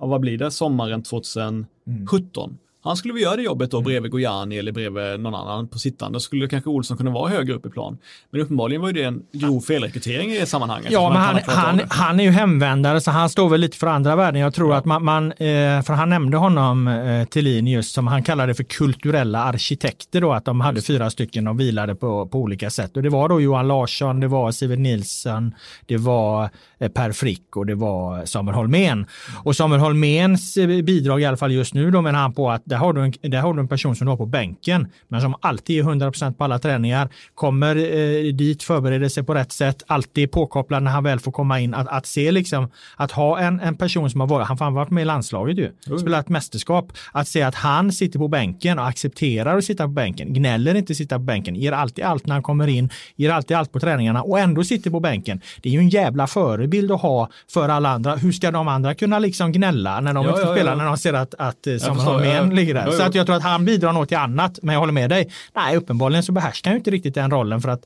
[0.00, 1.66] ja, vad blir det, sommaren 2017.
[1.86, 2.58] Mm.
[2.82, 3.84] Han skulle väl göra det jobbet då mm.
[3.84, 6.20] bredvid Gojani eller bredvid någon annan på sittande.
[6.20, 7.98] Skulle kanske Olsson kunna vara högre upp i plan.
[8.30, 10.92] Men uppenbarligen var det en grov felrekrytering i det sammanhanget.
[10.92, 14.16] Ja, men han, han, han, är ju hemvändare så han står väl lite för andra
[14.16, 14.40] värden.
[14.40, 14.78] Jag tror ja.
[14.78, 18.64] att man, man eh, för han nämnde honom eh, Thelin just som han kallade för
[18.64, 22.96] kulturella arkitekter då, att de hade fyra stycken och vilade på, på olika sätt.
[22.96, 25.54] Och det var då Johan Larsson, det var Sivert Nilsson,
[25.86, 29.06] det var eh, Per Frick och det var Samuel Holmén.
[29.44, 30.54] Och Samuel Holméns
[30.84, 33.40] bidrag i alla fall just nu då menar han på att har du en, där
[33.40, 36.44] har du en person som du har på bänken, men som alltid är 100% på
[36.44, 41.18] alla träningar, kommer eh, dit, förbereder sig på rätt sätt, alltid påkopplad när han väl
[41.18, 41.74] får komma in.
[41.74, 44.90] Att, att se liksom, att ha en, en person som har varit, han har varit
[44.90, 45.98] med i landslaget ju, mm.
[45.98, 50.32] spelat mästerskap, att se att han sitter på bänken och accepterar att sitta på bänken,
[50.32, 53.72] gnäller inte sitta på bänken, ger alltid allt när han kommer in, ger alltid allt
[53.72, 55.40] på träningarna och ändå sitter på bänken.
[55.62, 58.16] Det är ju en jävla förebild att ha för alla andra.
[58.16, 60.76] Hur ska de andra kunna liksom gnälla när de ja, inte ja, spelar, ja.
[60.76, 62.90] när de ser att, att som Holmén ligger där?
[62.90, 65.30] Så att jag tror att han bidrar nog till annat, men jag håller med dig.
[65.54, 67.82] Nej, uppenbarligen så behärskar han inte riktigt den rollen för att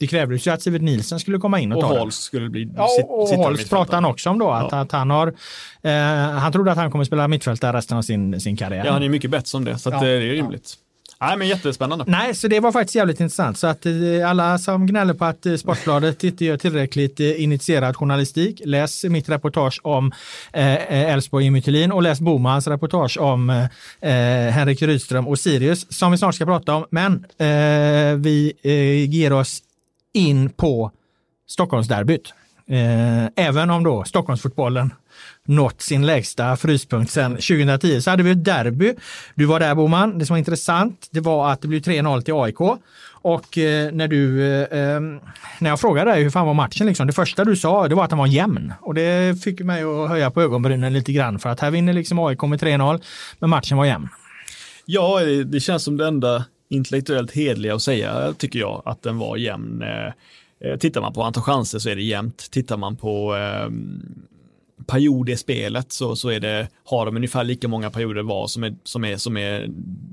[0.00, 2.22] det krävdes ju att Sivert Nielsen skulle komma in och, och ta Holst den.
[2.22, 4.80] skulle bli Ja, och Holst pratade han också om då, att, ja.
[4.80, 5.26] att han har
[5.82, 5.92] eh,
[6.38, 8.84] han trodde att han kommer spela mittfältare resten av sin, sin karriär.
[8.84, 10.00] Ja, han är mycket bättre som det, så ja.
[10.00, 10.74] det är rimligt.
[11.22, 12.04] Nej, men jättespännande.
[12.08, 13.58] Nej, så det var faktiskt jävligt intressant.
[13.58, 13.92] Så att eh,
[14.30, 19.28] alla som gnäller på att eh, Sportbladet inte gör tillräckligt eh, initierad journalistik, läs mitt
[19.28, 20.12] reportage om
[20.52, 23.50] Elfsborg eh, Mytilin och läs Bomans reportage om
[24.00, 24.10] eh,
[24.50, 26.86] Henrik Rydström och Sirius som vi snart ska prata om.
[26.90, 29.62] Men eh, vi eh, ger oss
[30.12, 30.90] in på
[31.48, 32.32] Stockholmsderbyt.
[33.36, 34.90] även om då Stockholmsfotbollen
[35.50, 38.00] nått sin lägsta fryspunkt sedan 2010.
[38.00, 38.94] Så hade vi ett derby.
[39.34, 40.18] Du var där Boman.
[40.18, 42.60] Det som var intressant det var att det blev 3-0 till AIK.
[43.22, 45.20] Och eh, när du, eh, ehm,
[45.58, 48.04] när jag frågade dig hur fan var matchen, liksom, det första du sa det var
[48.04, 48.72] att den var jämn.
[48.80, 52.18] Och det fick mig att höja på ögonbrynen lite grann för att här vinner liksom
[52.18, 53.02] AIK med 3-0,
[53.38, 54.08] men matchen var jämn.
[54.86, 59.36] Ja, det känns som det enda intellektuellt hedliga att säga, tycker jag, att den var
[59.36, 59.82] jämn.
[59.82, 60.12] Eh,
[60.70, 62.50] eh tittar man på antal chanser så är det jämnt.
[62.50, 64.02] Tittar man på ehm,
[64.86, 68.64] period i spelet så, så är det, har de ungefär lika många perioder var som
[68.64, 69.66] är, som är, som är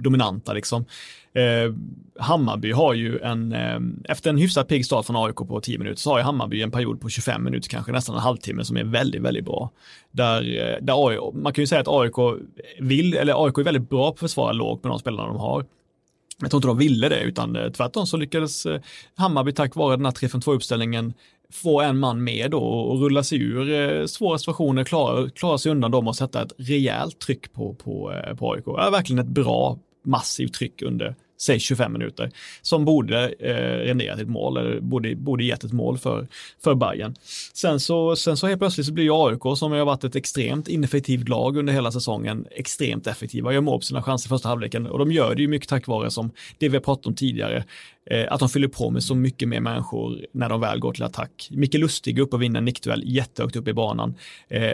[0.03, 0.53] dominanta.
[0.53, 0.86] Liksom.
[1.34, 1.74] Eh,
[2.20, 3.80] Hammarby har ju en, eh,
[4.11, 6.72] efter en hyfsat pigg start från AIK på 10 minuter så har ju Hammarby en
[6.72, 9.72] period på 25 minuter, kanske nästan en halvtimme som är väldigt, väldigt bra.
[10.11, 12.39] Där, eh, där AIK, man kan ju säga att AIK
[12.80, 15.65] vill, eller AIK är väldigt bra på att försvara lågt med de spelarna de har.
[16.41, 18.82] Jag tror inte de ville det, utan eh, tvärtom så lyckades eh,
[19.15, 21.13] Hammarby tack vare den här 3-5-2-uppställningen
[21.54, 25.72] få en man med då och rulla sig ur eh, svåra situationer, klara, klara sig
[25.72, 28.64] undan dem och sätta ett rejält tryck på, på, eh, på AIK.
[28.66, 32.31] Ja, verkligen ett bra massivt tryck under säg 25 minuter,
[32.61, 36.27] som borde eh, renderat ett mål, eller borde, borde gett ett mål för,
[36.63, 37.15] för Bayern.
[37.53, 40.67] Sen så, sen så helt plötsligt så blir ju AIK, som har varit ett extremt
[40.67, 44.88] ineffektivt lag under hela säsongen, extremt effektiva, gör mål på sina chanser i första halvleken
[44.88, 47.63] och de gör det ju mycket tack vare som det vi har pratat om tidigare,
[48.05, 51.03] eh, att de fyller på med så mycket mer människor när de väl går till
[51.03, 51.47] attack.
[51.51, 54.15] Micke Lustig upp och vinner en nickduell jättehögt upp i banan.
[54.47, 54.73] Eh,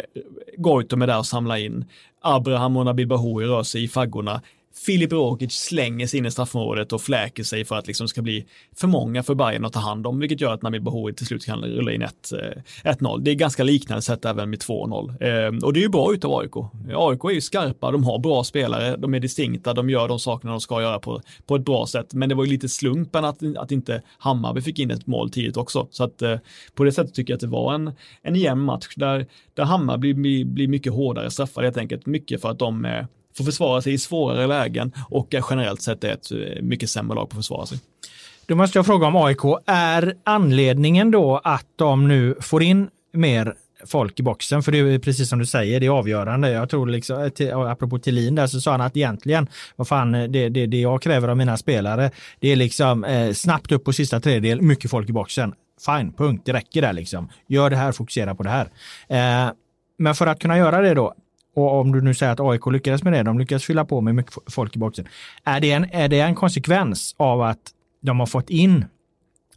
[0.57, 1.85] Goitom är där och samlar in.
[2.21, 4.41] Abraham och Nabil Bahoui rör sig i faggorna.
[4.75, 8.45] Filip Rogic slänger sig in i straffområdet och fläker sig för att liksom ska bli
[8.75, 11.45] för många för Bayern att ta hand om, vilket gör att Nabil Bahoui till slut
[11.45, 13.17] kan rulla in 1-0.
[13.17, 15.23] Eh, det är ganska liknande sätt även med 2-0.
[15.23, 16.55] Ehm, och det är ju bra utav AIK.
[16.95, 20.51] AIK är ju skarpa, de har bra spelare, de är distinkta, de gör de sakerna
[20.51, 22.13] de ska göra på, på ett bra sätt.
[22.13, 25.57] Men det var ju lite slumpen att, att inte Hammarby fick in ett mål tidigt
[25.57, 25.87] också.
[25.91, 26.37] Så att eh,
[26.75, 30.13] på det sättet tycker jag att det var en, en jämn match där, där Hammarby
[30.13, 32.05] blir, blir mycket hårdare straffade helt enkelt.
[32.05, 33.05] Mycket för att de eh,
[33.37, 37.29] får försvara sig i svårare lägen och generellt sett är ett eh, mycket sämre lag
[37.29, 37.79] på att försvara sig.
[38.45, 39.41] Då måste jag fråga om AIK.
[39.65, 43.55] Är anledningen då att de nu får in mer
[43.85, 44.63] folk i boxen.
[44.63, 46.51] För det är precis som du säger, det är avgörande.
[46.51, 50.11] Jag tror liksom, eh, eh, apropå Tillin där så sa han att egentligen, vad fan,
[50.11, 53.93] det, det, det jag kräver av mina spelare, det är liksom eh, snabbt upp på
[53.93, 55.53] sista tredjedel, mycket folk i boxen.
[55.85, 57.29] Fine, punkt, det räcker där liksom.
[57.47, 58.67] Gör det här, fokusera på det här.
[59.07, 59.51] Eh,
[59.97, 61.13] men för att kunna göra det då,
[61.55, 64.15] och om du nu säger att AIK lyckades med det, de lyckades fylla på med
[64.15, 65.07] mycket folk i boxen.
[65.43, 68.85] Är det en, är det en konsekvens av att de har fått in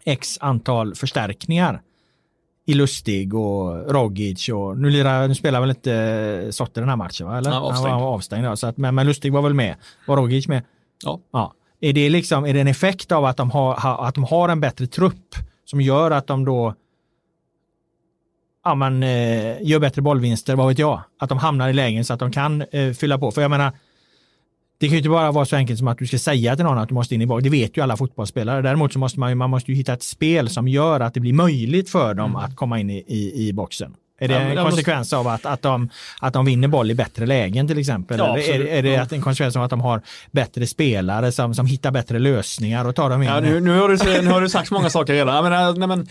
[0.05, 1.81] x antal förstärkningar
[2.67, 7.27] i Lustig och Rogic och nu, lirar, nu spelar väl inte Sotte den här matchen?
[7.27, 7.39] Va?
[7.39, 7.51] Eller?
[7.51, 7.89] Var avstängd.
[7.89, 9.77] Han var avstängd ja, så att, men, men Lustig var väl med?
[10.07, 10.63] Var Rogic med?
[11.05, 11.21] Ja.
[11.33, 11.53] ja.
[11.81, 14.61] Är det, liksom, är det en effekt av att de, har, att de har en
[14.61, 15.35] bättre trupp
[15.65, 16.75] som gör att de då
[18.67, 21.03] ja, man, eh, gör bättre bollvinster, vad vet jag?
[21.19, 23.31] Att de hamnar i lägen så att de kan eh, fylla på.
[23.31, 23.73] För jag menar,
[24.79, 26.79] det kan ju inte bara vara så enkelt som att du ska säga till någon
[26.79, 27.45] att du måste in i box.
[27.45, 28.63] Det vet ju alla fotbollsspelare.
[28.63, 31.33] Däremot så måste man man måste ju hitta ett spel som gör att det blir
[31.33, 32.37] möjligt för dem mm.
[32.37, 33.95] att komma in i, i, i boxen.
[34.19, 35.17] Är det ja, en konsekvens måste...
[35.17, 35.89] av att, att, de,
[36.21, 38.19] att de vinner boll i bättre lägen till exempel?
[38.19, 41.67] Ja, Eller är, är det en konsekvens av att de har bättre spelare som, som
[41.67, 43.29] hittar bättre lösningar och tar dem in?
[43.29, 45.45] Ja, nu, nu, har du, nu har du sagt många saker redan.
[45.45, 46.07] menar, nej, men,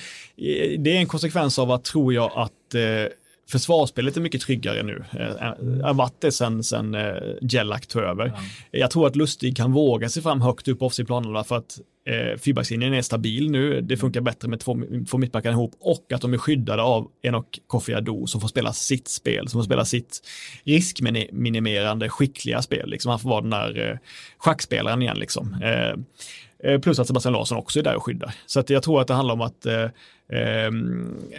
[0.84, 2.82] det är en konsekvens av att, tror jag, att eh,
[3.50, 5.04] försvarsspelet är mycket tryggare nu.
[5.84, 8.26] Har varit det sen, sen eh, Jellak tog över.
[8.26, 8.80] Ja.
[8.80, 12.38] Jag tror att Lustig kan våga sig fram högt upp offensiv planen för att eh,
[12.38, 13.82] fyrbackslinjen är stabil nu.
[13.82, 14.78] Det funkar bättre med två,
[15.10, 18.74] två mittbackar ihop och att de är skyddade av Enok Kofi Ado som får spela
[18.74, 20.22] sitt spel, som får spela sitt
[20.64, 22.90] riskminimerande skickliga spel.
[22.90, 23.98] Liksom han får vara den där eh,
[24.38, 25.58] schackspelaren igen liksom.
[25.64, 28.36] Eh, eh plus att Sebastian Larsson också är där och skyddar.
[28.46, 29.90] Så att jag tror att det handlar om att eh,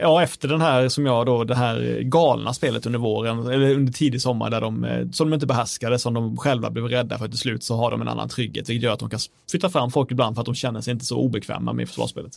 [0.00, 3.92] ja, efter den här som jag då, det här galna spelet under våren, eller under
[3.92, 7.28] tidig sommar där de, eh, som de inte behärskade, som de själva blev rädda för
[7.28, 9.20] till slut så har de en annan trygghet, vilket gör att de kan
[9.50, 12.32] flytta fram folk ibland för att de känner sig inte så obekväma med försvarsspelet.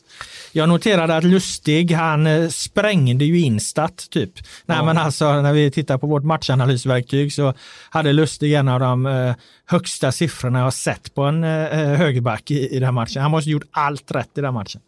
[0.51, 4.31] Jag noterade att Lustig, han eh, sprängde ju Instat typ.
[4.65, 4.85] Nej ja.
[4.85, 7.53] men alltså när vi tittar på vårt matchanalysverktyg så
[7.89, 9.33] hade Lustig en av de eh,
[9.65, 13.21] högsta siffrorna jag har sett på en högerback i, i den matchen.
[13.21, 14.81] Han måste ha gjort allt rätt i den matchen.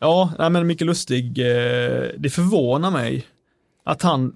[0.00, 3.26] Ja, nej, men Micke Lustig, eh, det förvånar mig
[3.84, 4.34] att han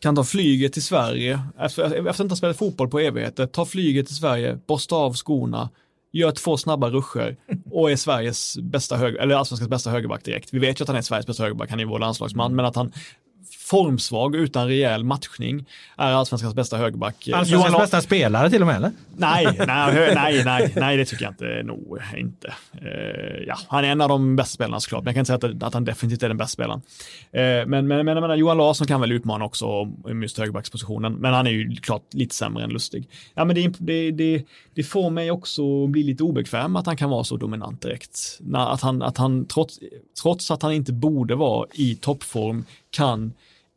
[0.00, 3.64] kan ta flyget till Sverige, efter, efter att inte ha spelat fotboll på evigheter, ta
[3.64, 5.70] flyget till Sverige, borsta av skorna,
[6.12, 7.36] gör två snabba ruscher
[7.70, 10.54] och är Sveriges bästa höger, eller allsvenskans bästa högerback direkt.
[10.54, 12.76] Vi vet ju att han är Sveriges bästa högerback, han är vår landslagsman, men att
[12.76, 12.92] han
[13.72, 15.64] formsvag utan rejäl matchning
[15.96, 17.14] är allsvenskans bästa högerback.
[17.14, 18.92] Allsvenskans Johan bästa spelare till och med eller?
[19.16, 21.62] Nej, nej, nej, nej, nej det tycker jag inte.
[21.64, 22.54] Nog inte.
[22.82, 25.56] Uh, ja, han är en av de bästa spelarna såklart, men jag kan inte säga
[25.56, 26.80] att, att han definitivt är den bästa spelaren.
[26.80, 31.34] Uh, men, men, men menar, Johan Larsson kan väl utmana också om just högerbackspositionen, men
[31.34, 33.08] han är ju klart lite sämre än Lustig.
[33.34, 34.44] Ja, men det, det, det,
[34.74, 38.40] det får mig också bli lite obekväm att han kan vara så dominant direkt.
[38.54, 39.78] Att han, att han trots,
[40.22, 43.32] trots att han inte borde vara i toppform kan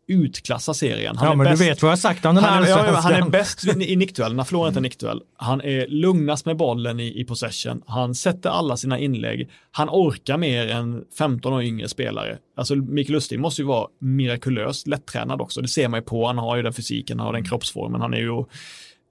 [0.07, 1.17] utklassa serien.
[1.17, 2.99] Han ja, men bäst, du vet vad jag har sagt om den här han, ja,
[2.99, 5.21] han är bäst i nickduellerna, förlorar inte en nickduell.
[5.37, 7.81] Han är lugnast med bollen i, i possession.
[7.87, 9.49] Han sätter alla sina inlägg.
[9.71, 12.37] Han orkar mer än 15 år yngre spelare.
[12.57, 15.61] Alltså Mikael Lustig måste ju vara mirakulöst lättränad också.
[15.61, 16.27] Det ser man ju på.
[16.27, 18.01] Han har ju den fysiken, han har den kroppsformen.
[18.01, 18.43] Han är ju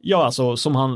[0.06, 0.90] Ja, alltså som han,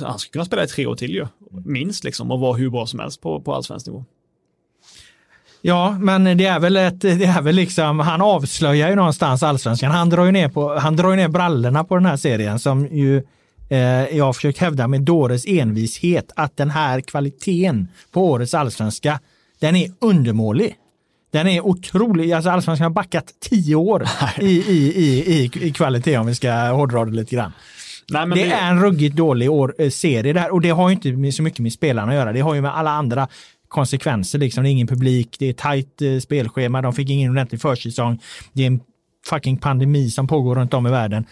[0.00, 1.26] han skulle kunna spela i tre år till ju,
[1.64, 4.04] minst liksom, och vara hur bra som helst på, på allsvensk nivå.
[5.66, 9.90] Ja, men det är väl ett, det är väl liksom, han avslöjar ju någonstans allsvenskan.
[9.90, 12.86] Han drar ju ner, på, han drar ju ner brallorna på den här serien som
[12.86, 13.22] ju
[13.68, 19.20] eh, jag har försökt hävda med dåres envishet att den här kvaliteten på årets allsvenska,
[19.60, 20.74] den är undermålig.
[21.32, 24.06] Den är otrolig, alltså allsvenskan har backat tio år
[24.38, 27.52] i, i, i, i, i kvalitet om vi ska hårdra det lite grann.
[28.10, 30.94] Nej, det, det, är en ruggigt dålig år, eh, serie där och det har ju
[30.94, 32.32] inte så mycket med spelarna att göra.
[32.32, 33.28] Det har ju med alla andra
[33.68, 34.38] konsekvenser.
[34.38, 34.64] Liksom.
[34.64, 38.22] Det är ingen publik, det är tajt eh, spelschema, de fick ingen ordentlig försäsong.
[38.52, 38.80] Det är en
[39.26, 41.24] fucking pandemi som pågår runt om i världen.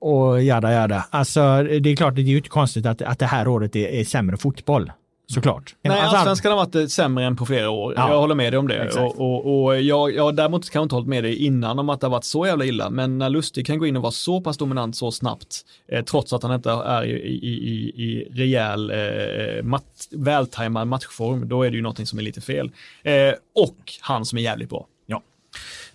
[0.00, 1.04] Och jada jada.
[1.10, 3.88] Alltså det är klart, det är ju inte konstigt att, att det här året är,
[3.88, 4.92] är sämre fotboll
[5.34, 5.74] såklart.
[5.82, 7.94] Nej, alltså, allsvenskan har varit sämre än på flera år.
[7.96, 8.94] Ja, jag håller med dig om det.
[8.96, 12.00] Och, och, och, jag, jag däremot kan jag inte hållit med dig innan om att
[12.00, 12.90] det har varit så jävla illa.
[12.90, 16.32] Men när Lustig kan gå in och vara så pass dominant så snabbt, eh, trots
[16.32, 21.70] att han inte är i, i, i, i rejäl, eh, mat, vältajmad matchform, då är
[21.70, 22.70] det ju någonting som är lite fel.
[23.02, 24.86] Eh, och han som är jävligt bra.
[25.06, 25.22] Ja.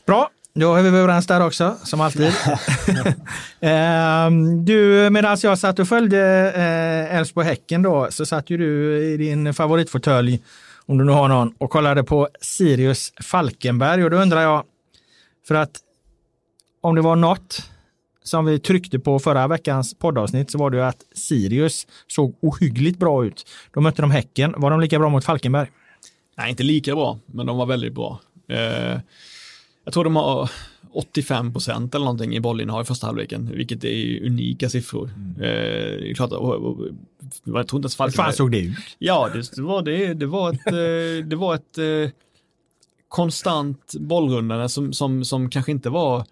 [0.06, 0.30] Bra,
[0.60, 2.34] då är vi överens där också, som alltid.
[3.60, 9.18] Ehm, du, medan jag satt och följde eh, Elfsborg-Häcken då, så satt ju du i
[9.18, 10.42] din favoritfåtölj,
[10.86, 14.04] om du nu har någon, och kollade på Sirius Falkenberg.
[14.04, 14.64] Och då undrar jag,
[15.48, 15.72] för att
[16.82, 17.70] om det var något
[18.24, 23.00] som vi tryckte på förra veckans poddavsnitt så var det ju att Sirius såg ohyggligt
[23.00, 23.48] bra ut.
[23.74, 24.54] De mötte de Häcken.
[24.58, 25.68] Var de lika bra mot Falkenberg?
[26.38, 28.20] Nej, inte lika bra, men de var väldigt bra.
[28.50, 29.00] Eh,
[29.88, 30.52] jag tror de har
[30.92, 35.10] 85 procent eller någonting i bollinnehav i första halvleken, vilket är unika siffror.
[35.16, 35.42] Mm.
[35.42, 36.88] Eh, klart, och, och,
[37.44, 38.26] jag tror inte ens Falkenberg...
[38.26, 38.78] Hur fan såg det ut?
[39.00, 40.14] Ja, det, det, var det.
[40.14, 42.12] Det var ett, eh, det var ett eh,
[43.08, 46.26] konstant bollrundande som, som, som kanske inte var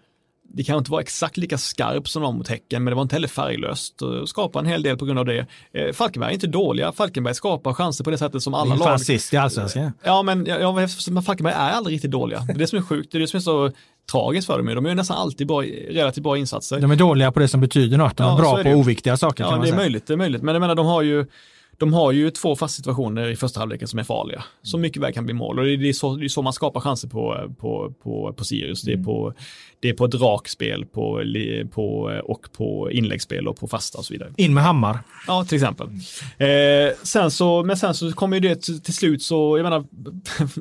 [0.56, 3.14] det kanske inte var exakt lika skarp som de mot Häcken, men det var inte
[3.14, 4.02] heller färglöst.
[4.26, 5.46] Skapar en hel del på grund av det.
[5.72, 6.92] Eh, Falkenberg är inte dåliga.
[6.92, 9.00] Falkenberg skapar chanser på det sättet som alla lag.
[9.00, 9.92] sist i allsvenskan.
[10.02, 10.88] Ja, men, ja,
[11.26, 12.40] Falkenberg är aldrig riktigt dåliga.
[12.40, 13.12] Det är det som är sjukt.
[13.12, 13.70] Det är det som är så
[14.12, 14.66] tragiskt för dem.
[14.66, 16.80] De gör nästan alltid bra, relativt bra insatser.
[16.80, 18.16] De är dåliga på det som betyder något.
[18.16, 19.44] De är ja, bra är på oviktiga saker.
[19.44, 20.06] Ja, det är möjligt.
[20.06, 20.42] Det är möjligt.
[20.42, 21.26] Men jag menar, de har ju
[21.78, 25.12] de har ju två fasta situationer i första halvleken som är farliga, som mycket väl
[25.12, 25.58] kan bli mål.
[25.58, 28.82] Och det är så, det är så man skapar chanser på, på, på, på Sirius.
[28.82, 29.34] Det är på,
[29.80, 31.22] det är på drakspel på,
[31.72, 34.32] på, och på inläggsspel och på fasta och så vidare.
[34.36, 34.98] In med hammar.
[35.26, 35.86] Ja, till exempel.
[36.38, 39.84] Eh, sen så, men sen så kommer ju det till, till slut så, jag menar,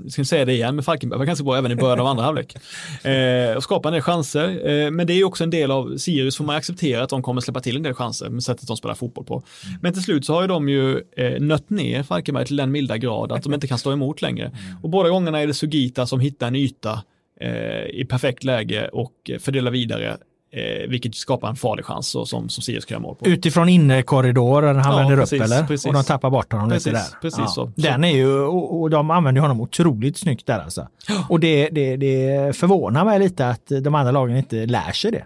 [0.10, 2.24] ska jag säga det igen, men Falkenberg var ganska bra även i början av andra
[2.24, 2.56] halvlek.
[3.04, 4.70] Eh, och skapa en del chanser.
[4.70, 7.24] Eh, men det är ju också en del av Sirius, får man acceptera att de
[7.24, 9.44] kommer släppa till en del chanser med sättet de spelar fotboll på.
[9.82, 12.98] Men till slut så har ju de ju eh, nött ner Falkenberg till den milda
[12.98, 14.52] grad att de inte kan stå emot längre.
[14.84, 17.04] Och båda gångerna är det Sugita som hittar en yta
[17.42, 20.18] eh, i perfekt läge och fördelar vidare
[20.56, 23.28] Eh, vilket skapar en farlig chans och som, som Sirius kan mål på.
[23.28, 25.64] Utifrån innerkorridoren han ja, vänder precis, upp eller?
[25.64, 25.86] Precis.
[25.86, 27.20] Och de tappar bort honom precis, lite där.
[27.22, 27.48] Precis ja.
[27.48, 27.72] så.
[27.76, 30.88] Den är ju, och, och de använder honom otroligt snyggt där alltså.
[31.30, 35.26] Och det, det, det förvånar mig lite att de andra lagen inte lär sig det.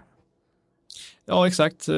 [1.26, 1.88] Ja, exakt.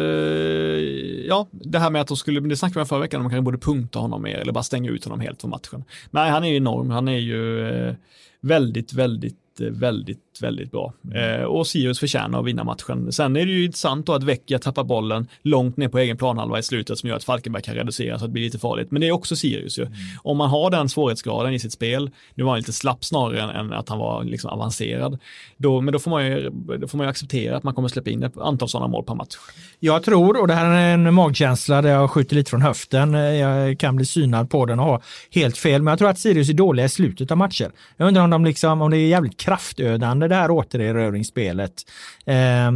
[1.27, 3.31] Ja, det här med att de skulle, det snackade vi om förra veckan, om de
[3.31, 5.85] kanske borde punkta honom mer eller bara stänga ut honom helt från matchen.
[6.11, 6.91] Nej, han är ju enorm.
[6.91, 7.95] Han är ju eh,
[8.41, 10.93] väldigt, väldigt, eh, väldigt väldigt, väldigt bra.
[11.15, 13.13] Eh, och Sirius förtjänar att vinna matchen.
[13.13, 16.59] Sen är det ju intressant då att Vecchia tappar bollen långt ner på egen planhalva
[16.59, 18.91] i slutet som gör att Falkenberg kan reducera så att det blir lite farligt.
[18.91, 19.83] Men det är också Sirius ju.
[19.83, 19.99] Mm.
[20.23, 23.73] Om man har den svårighetsgraden i sitt spel, nu var han lite slapp snarare än,
[23.73, 25.19] att han var liksom avancerad,
[25.57, 28.11] då, men då får, man ju, då får man ju acceptera att man kommer släppa
[28.11, 29.37] in ett antal sådana mål per match.
[29.81, 33.79] Jag tror, och det här är en magkänsla där jag skjuter lite från höften, jag
[33.79, 36.55] kan bli synad på den och ha helt fel, men jag tror att Sirius är
[36.55, 37.71] dåliga i slutet av matcher.
[37.97, 41.83] Jag undrar om, de liksom, om det är jävligt kraftödande det här återerövringsspelet
[42.27, 42.71] eh,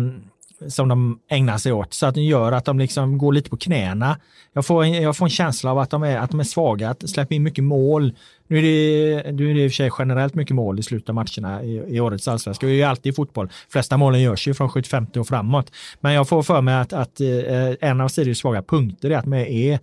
[0.69, 3.57] som de ägnar sig åt så att det gör att de liksom går lite på
[3.57, 4.19] knäna.
[4.53, 6.91] Jag får, en, jag får en känsla av att de är, att de är svaga,
[6.91, 8.13] att släppa in mycket mål.
[8.47, 11.09] Nu är det, nu är det i och för sig generellt mycket mål i slutet
[11.09, 12.67] av matcherna i, i årets allsvenska.
[12.67, 13.47] Det är ju alltid i fotboll.
[13.47, 15.73] De flesta målen görs ju från 75 och framåt.
[16.01, 19.25] Men jag får för mig att, att eh, en av Sirius svaga punkter är att
[19.25, 19.79] de är,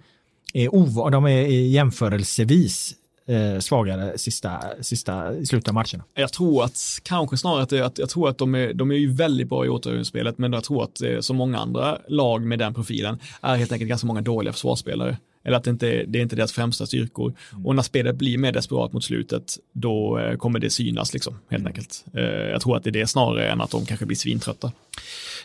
[0.54, 2.96] är, ov, de är jämförelsevis
[3.28, 6.04] eh, svagare sista, sista, i slutet av matcherna.
[6.14, 8.96] Jag tror att, kanske snarare att, det, att jag tror att de är, de är
[8.96, 12.60] ju väldigt bra i återvinningsspelet, men jag tror att eh, som många andra lag med
[12.60, 15.18] den profilen är helt enkelt ganska många dåliga försvarsspelare.
[15.46, 17.34] Eller att det inte det är inte deras främsta styrkor.
[17.52, 17.66] Mm.
[17.66, 21.62] Och när spelet blir mer desperat mot slutet, då eh, kommer det synas liksom, helt
[21.62, 21.68] mm.
[21.68, 22.06] enkelt.
[22.14, 24.72] Eh, jag tror att det är det snarare än att de kanske blir svintrötta.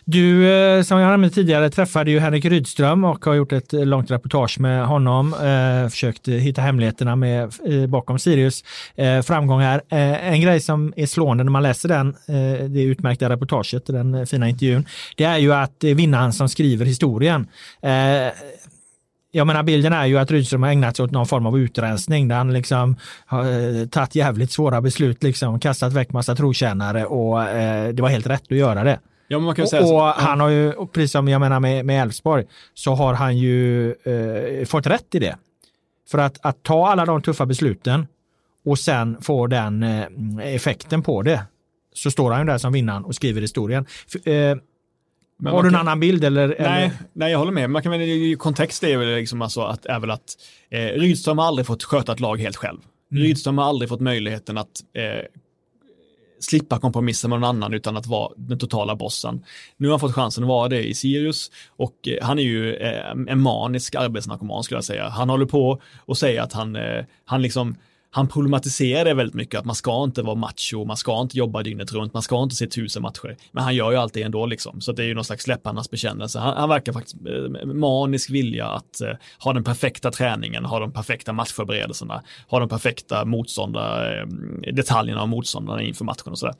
[0.05, 4.11] Du, eh, som jag nämnde tidigare, träffade ju Henrik Rydström och har gjort ett långt
[4.11, 5.35] reportage med honom.
[5.91, 7.53] Försökt hitta hemligheterna med,
[7.89, 8.63] bakom Sirius
[9.23, 9.81] framgångar.
[9.89, 12.15] En grej som är slående när man läser den,
[12.73, 14.85] det utmärkta reportaget, den fina intervjun,
[15.15, 17.47] det är ju att det är vinnaren som skriver historien
[19.31, 22.27] jag menar bilden är ju att Rydström har ägnat sig åt någon form av utrensning
[22.27, 27.43] där han liksom har eh, tagit jävligt svåra beslut, liksom kastat väck massa trotjänare och
[27.43, 28.99] eh, det var helt rätt att göra det.
[29.27, 29.95] Ja, man kan och, säga så.
[29.95, 33.89] och han har ju, precis som jag menar med, med Elfsborg, så har han ju
[33.89, 35.37] eh, fått rätt i det.
[36.11, 38.07] För att, att ta alla de tuffa besluten
[38.65, 41.41] och sen få den eh, effekten på det,
[41.93, 43.85] så står han ju där som vinnaren och skriver historien.
[44.07, 44.55] För, eh,
[45.39, 45.81] men har du en kan...
[45.81, 46.23] annan bild?
[46.23, 46.91] Eller, nej, eller?
[47.13, 47.69] nej, jag håller med.
[47.69, 47.91] Man kan,
[48.37, 50.37] kontext är väl liksom alltså att, är väl att
[50.69, 52.79] eh, Rydström har aldrig fått sköta ett lag helt själv.
[53.11, 53.23] Mm.
[53.23, 55.25] Rydström har aldrig fått möjligheten att eh,
[56.39, 59.45] slippa kompromissa med någon annan utan att vara den totala bossen.
[59.77, 62.75] Nu har han fått chansen att vara det i Sirius och eh, han är ju
[62.75, 65.09] eh, en manisk arbetsnarkoman skulle jag säga.
[65.09, 67.75] Han håller på och säger att han, eh, han liksom
[68.11, 71.63] han problematiserar det väldigt mycket, att man ska inte vara macho, man ska inte jobba
[71.63, 73.37] dygnet runt, man ska inte se tusen matcher.
[73.51, 76.39] Men han gör ju alltid ändå liksom, så det är ju någon slags läpparnas bekännelse.
[76.39, 80.93] Han, han verkar faktiskt eh, manisk vilja att eh, ha den perfekta träningen, ha de
[80.93, 86.55] perfekta matchförberedelserna, ha de perfekta motståndare, eh, detaljerna av motståndarna inför matchen och sådär.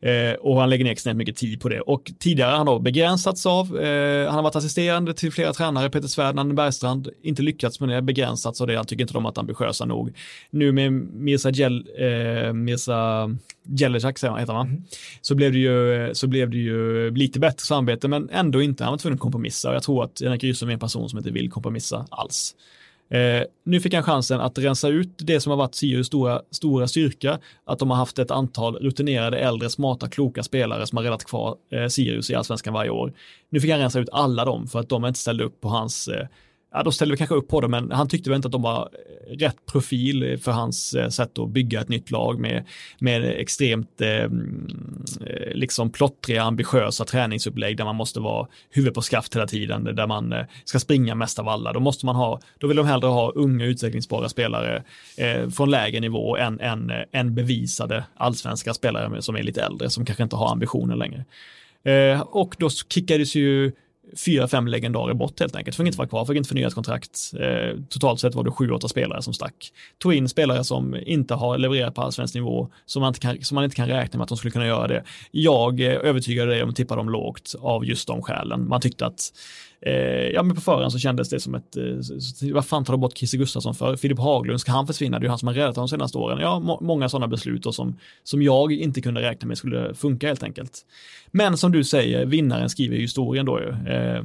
[0.00, 1.80] Eh, och han lägger ner extremt mycket tid på det.
[1.80, 5.90] Och tidigare har han då begränsats av, eh, han har varit assisterande till flera tränare,
[5.90, 9.26] Peter Svärd, Nanne Bergstrand, inte lyckats med det, begränsats av det, han tycker inte de
[9.26, 10.12] att ambitiösa nog.
[10.50, 13.30] Nu med Mirza, Gel, eh, Mirza
[13.62, 14.82] Jelecak, heter han, mm.
[15.20, 18.92] så, blev det ju, så blev det ju lite bättre samarbete, men ändå inte, han
[18.92, 19.68] var tvungen att kompromissa.
[19.68, 22.54] Och jag tror att Henrik Rydström är en person som inte vill kompromissa alls.
[23.10, 26.88] Eh, nu fick han chansen att rensa ut det som har varit Sirius stora, stora
[26.88, 31.24] styrka, att de har haft ett antal rutinerade, äldre, smarta, kloka spelare som har räddat
[31.24, 33.12] kvar eh, Sirius i allsvenskan varje år.
[33.50, 36.08] Nu fick han rensa ut alla dem för att de inte ställde upp på hans
[36.08, 36.26] eh,
[36.72, 38.62] ja, då ställde vi kanske upp på det, men han tyckte väl inte att de
[38.62, 42.64] var eh, rätt profil för hans eh, sätt att bygga ett nytt lag med,
[42.98, 49.02] med extremt eh, mm, eh, liksom plottriga, ambitiösa träningsupplägg där man måste vara huvud på
[49.02, 51.72] skaft hela tiden, där man ska springa mest av alla.
[51.72, 54.82] Då måste man ha, då vill de hellre ha unga utvecklingsbara spelare
[55.16, 60.04] eh, från lägre nivå än, än, än bevisade allsvenska spelare som är lite äldre, som
[60.04, 61.24] kanske inte har ambitioner längre.
[61.84, 63.72] Eh, och då kickades ju
[64.16, 65.76] fyra, fem legendarer bort helt enkelt.
[65.76, 67.32] Fick inte vara kvar, fick inte förnyat kontrakt.
[67.40, 69.72] Eh, totalt sett var det sju, åtta spelare som stack.
[69.98, 73.54] Tog in spelare som inte har levererat på allsvensk nivå, som man, inte kan, som
[73.54, 75.04] man inte kan räkna med att de skulle kunna göra det.
[75.30, 78.68] Jag eh, övertygade dig om att tippa dem lågt av just de skälen.
[78.68, 79.32] Man tyckte att
[79.80, 82.98] Eh, ja, men på förhand så kändes det som ett, eh, vad fan tar du
[82.98, 83.96] bort Christer Gustafsson för?
[83.96, 85.18] Filip Haglund, ska han försvinna?
[85.18, 86.38] Det är ju han som har räddat de senaste åren.
[86.40, 90.26] Ja, må många sådana beslut och som, som jag inte kunde räkna med skulle funka
[90.26, 90.86] helt enkelt.
[91.30, 93.68] Men som du säger, vinnaren skriver historien då ju.
[93.68, 94.22] Eh,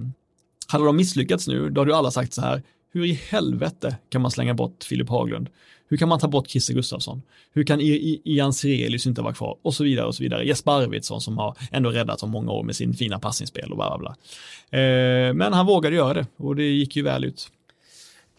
[0.67, 2.61] hade de misslyckats nu, då hade ju alla sagt så här,
[2.93, 5.49] hur i helvete kan man slänga bort Filip Haglund?
[5.93, 7.21] Hur kan man ta bort Christer Gustafsson?
[7.53, 9.57] Hur kan Ian Sirelius inte vara kvar?
[9.61, 10.45] Och så vidare och så vidare.
[10.45, 13.97] Jesper Arvidsson som har ändå räddat så många år med sin fina passningsspel och bla
[13.97, 14.79] bla bla.
[14.79, 17.47] Eh, men han vågade göra det och det gick ju väl ut.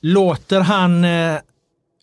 [0.01, 1.39] Låter han eh,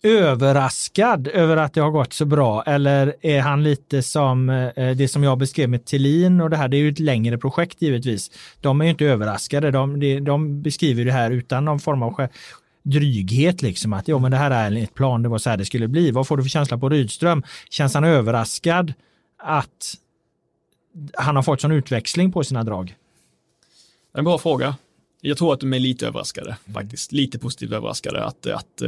[0.02, 4.96] överraskad över att det har gått så bra eller är han lite som eh, eh
[4.96, 7.82] det som jag beskrev med Tillin och det här, det är ju ett längre projekt
[7.82, 8.30] givetvis.
[8.60, 12.10] De är ju inte överraskade, de, de, de beskriver det här utan någon form av
[12.82, 15.64] dryghet liksom att ja men det här är ett plan, det var så här det
[15.64, 16.10] skulle bli.
[16.10, 17.42] Vad får du för känsla på Rydström?
[17.70, 18.92] Känns han överraskad
[19.38, 19.94] att
[21.14, 22.94] han har fått sån utväxling på sina drag?
[24.14, 24.76] En bra fråga.
[25.20, 28.82] Jag tror att de är lite överraskade faktiskt, lite positivt överraskade att, att,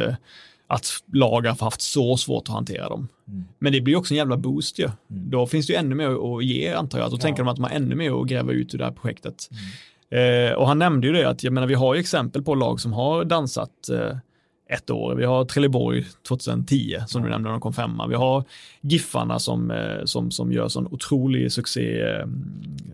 [0.67, 3.09] att lag har haft så svårt att hantera dem.
[3.29, 3.45] Mm.
[3.59, 4.85] Men det blir också en jävla boost ju.
[4.85, 4.97] Mm.
[5.31, 7.11] Då finns det ju ännu mer att ge antar jag.
[7.11, 7.21] Då ja.
[7.21, 9.49] tänker de att de har ännu mer att gräva ut ur det här projektet.
[9.51, 9.63] Mm.
[10.11, 12.81] Eh, och han nämnde ju det att jag menar, vi har ju exempel på lag
[12.81, 14.17] som har dansat eh,
[14.71, 15.15] ett år.
[15.15, 18.07] Vi har Trelleborg 2010 som du nämnde, de kom femma.
[18.07, 18.45] Vi har
[18.81, 22.27] Giffarna som, eh, som, som gör sån otrolig succé eh,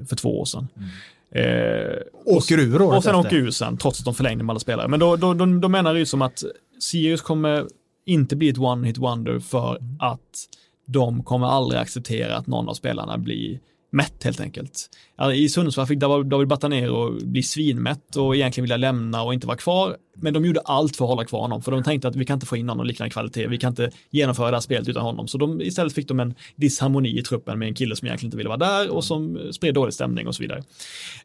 [0.09, 0.69] för två år sedan.
[0.77, 0.89] Mm.
[1.33, 3.27] Eh, åker ur året Och sen efter.
[3.27, 4.89] åker ur sen, trots att de förlängde med alla spelare.
[4.89, 6.45] Men då, då, då, då menar ju som att
[6.81, 7.67] Sirius kommer
[8.05, 9.97] inte bli ett one-hit wonder för mm.
[9.99, 10.49] att
[10.87, 13.59] de kommer aldrig acceptera att någon av spelarna blir
[13.91, 14.91] mätt helt enkelt.
[15.35, 19.97] I Sundsvall fick David Batanero bli svinmätt och egentligen vilja lämna och inte vara kvar.
[20.17, 22.35] Men de gjorde allt för att hålla kvar honom, för de tänkte att vi kan
[22.35, 25.29] inte få in någon liknande kvalitet, vi kan inte genomföra det här spelet utan honom.
[25.29, 28.37] Så de, istället fick de en disharmoni i truppen med en kille som egentligen inte
[28.37, 30.59] ville vara där och som spred dålig stämning och så vidare.
[30.59, 30.65] Eh,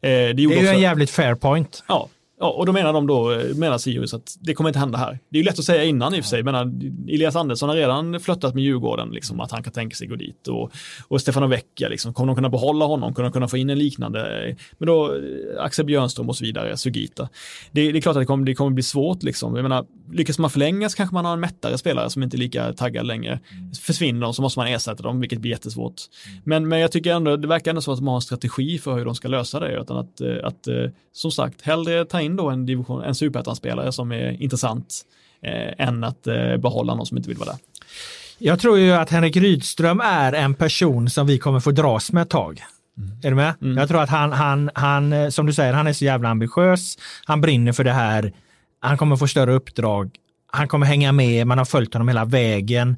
[0.00, 1.84] det, det, är ju också, en jävligt fair point.
[1.88, 2.08] Ja,
[2.38, 5.18] Ja, och då menar de då, eh, menar Sirius att det kommer inte hända här.
[5.28, 7.68] Det är ju lätt att säga innan i och för sig, men eh, Elias Andersson
[7.68, 10.48] har redan flöttat med Djurgården, liksom, att han kan tänka sig gå dit.
[10.48, 10.72] Och,
[11.08, 13.14] och Stefano Vecchia, liksom, kommer de kunna behålla honom?
[13.14, 14.48] Kommer de kunna få in en liknande?
[14.48, 15.14] Eh, men då
[15.58, 17.28] Axel Björnström och så vidare, Sugita.
[17.72, 19.56] Det, det är klart att det kommer, det kommer bli svårt, liksom.
[19.56, 22.38] Jag menar, lyckas man förlänga så kanske man har en mättare spelare som inte är
[22.38, 23.40] lika taggad längre.
[23.82, 26.02] Försvinner de så måste man ersätta dem, vilket blir jättesvårt.
[26.44, 28.94] Men, men jag tycker ändå, det verkar ändå som att de har en strategi för
[28.98, 30.68] hur de ska lösa det, utan att, att
[31.12, 35.02] som sagt, hellre ta in då en division, en superettan-spelare som är intressant
[35.42, 37.58] eh, än att eh, behålla någon som inte vill vara där.
[38.38, 42.22] Jag tror ju att Henrik Rydström är en person som vi kommer få dras med
[42.22, 42.62] ett tag.
[42.98, 43.10] Mm.
[43.22, 43.54] Är du med?
[43.62, 43.76] Mm.
[43.76, 46.98] Jag tror att han, han, han, eh, som du säger, han är så jävla ambitiös.
[47.24, 48.32] Han brinner för det här.
[48.80, 50.10] Han kommer få större uppdrag.
[50.52, 51.46] Han kommer hänga med.
[51.46, 52.96] Man har följt honom hela vägen.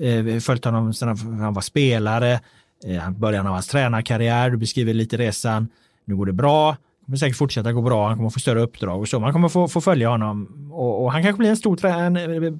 [0.00, 2.40] Eh, följt honom sedan han var spelare.
[2.86, 4.50] Eh, början av hans tränarkarriär.
[4.50, 5.68] Du beskriver lite resan.
[6.04, 6.76] Nu går det bra
[7.10, 8.08] kommer säkert fortsätta gå bra.
[8.08, 9.20] Han kommer få större uppdrag och så.
[9.20, 12.52] Man kommer få, få följa honom och, och, han kanske blir en stor en, eh,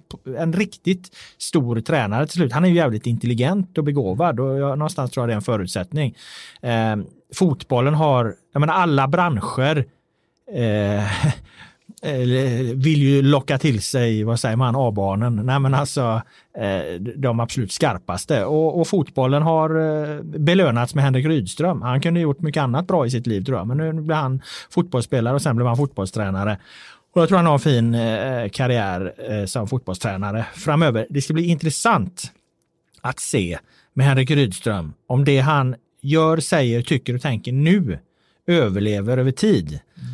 [0.43, 2.53] en riktigt stor tränare till slut.
[2.53, 5.43] Han är ju jävligt intelligent och begåvad och jag, någonstans tror jag det är en
[5.43, 6.17] förutsättning.
[6.63, 6.97] Eh,
[7.35, 9.85] fotbollen har, jag menar alla branscher
[10.55, 11.05] eh,
[12.03, 12.19] Eh,
[12.75, 15.37] vill ju locka till sig, vad säger man, A-barnen.
[15.37, 16.23] Nej men alltså
[16.59, 18.45] eh, de absolut skarpaste.
[18.45, 21.83] Och, och, fotbollen har eh, belönats med Henrik Rydström.
[21.83, 24.43] Han kunde gjort mycket annat bra i sitt liv tror jag, men nu blev han
[24.71, 26.59] fotbollsspelare och sen blev han fotbollstränare.
[27.15, 27.93] Och jag tror han har en fin
[28.51, 31.07] karriär som fotbollstränare framöver.
[31.11, 32.33] Det ska bli intressant
[33.01, 33.59] att se
[33.95, 37.99] med Henrik Rydström om det han gör, säger, tycker och tänker nu
[38.47, 39.69] överlever över tid.
[39.69, 40.10] Mm.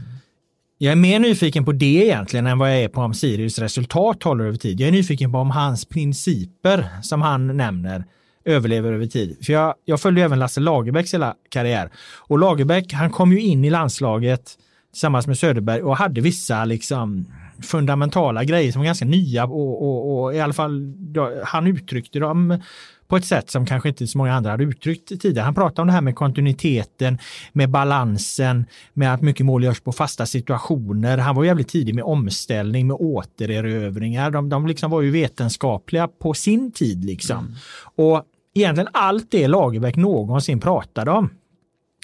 [0.78, 4.22] Jag är mer nyfiken på det egentligen än vad jag är på om Sirius resultat
[4.22, 4.80] håller över tid.
[4.80, 8.04] Jag är nyfiken på om hans principer som han nämner
[8.44, 9.36] överlever över tid.
[9.42, 11.90] För jag, jag följde även Lasse Lagerbäcks hela karriär.
[12.16, 14.52] Och Lagerbäck, han kom ju in i landslaget
[14.92, 17.26] tillsammans med Söderberg och hade vissa liksom
[17.62, 22.18] fundamentala grejer som var ganska nya och, och, och i alla fall då, han uttryckte
[22.18, 22.60] dem
[23.08, 25.44] på ett sätt som kanske inte så många andra hade uttryckt tidigare.
[25.44, 27.18] Han pratar om det här med kontinuiteten,
[27.52, 31.18] med balansen, med att mycket mål görs på fasta situationer.
[31.18, 34.30] Han var jävligt tidig med omställning, med återerövringar.
[34.30, 37.38] De, de liksom var ju vetenskapliga på sin tid liksom.
[37.38, 37.54] Mm.
[37.94, 38.22] Och
[38.54, 41.30] egentligen allt det Lagerbäck någonsin pratade om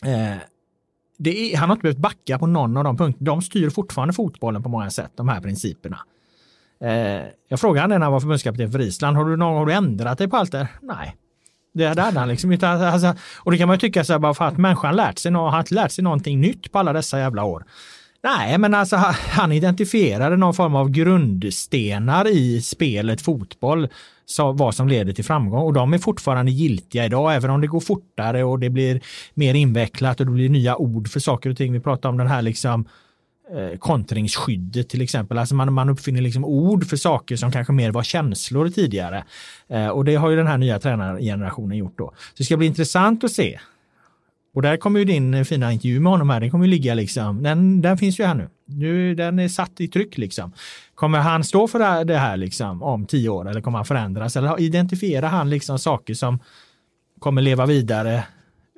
[0.05, 0.37] eh,
[1.25, 3.31] är, han har inte behövt backa på någon av de punkterna.
[3.31, 5.99] De styr fortfarande fotbollen på många sätt, de här principerna.
[6.83, 9.73] Eh, jag frågade honom när han var förbundskapten för Island, har du, någon, har du
[9.73, 10.69] ändrat dig på allt det?
[10.83, 11.17] Nej.
[11.75, 12.69] Det hade han liksom inte.
[12.69, 15.19] Alltså, alltså, och det kan man ju tycka så här, bara för att människan lärt
[15.19, 17.65] sig, har inte lärt sig någonting nytt på alla dessa jävla år.
[18.25, 18.97] Nej, men alltså
[19.29, 23.89] han identifierade någon form av grundstenar i spelet fotboll,
[24.27, 27.67] så vad som leder till framgång och de är fortfarande giltiga idag, även om det
[27.67, 29.01] går fortare och det blir
[29.35, 31.73] mer invecklat och det blir nya ord för saker och ting.
[31.73, 32.85] Vi pratar om den här liksom
[33.55, 35.39] eh, kontringsskyddet till exempel.
[35.39, 39.25] Alltså man, man uppfinner liksom ord för saker som kanske mer var känslor tidigare.
[39.69, 42.13] Eh, och det har ju den här nya tränargenerationen gjort då.
[42.17, 43.59] Så det ska bli intressant att se
[44.55, 47.43] och där kommer ju din fina intervju med honom här, den kommer ju ligga liksom,
[47.43, 48.49] den, den finns ju här nu.
[48.67, 49.15] nu.
[49.15, 50.53] Den är satt i tryck liksom.
[50.95, 54.37] Kommer han stå för det här liksom om tio år eller kommer han förändras?
[54.37, 56.39] Eller identifierar han liksom saker som
[57.19, 58.25] kommer leva vidare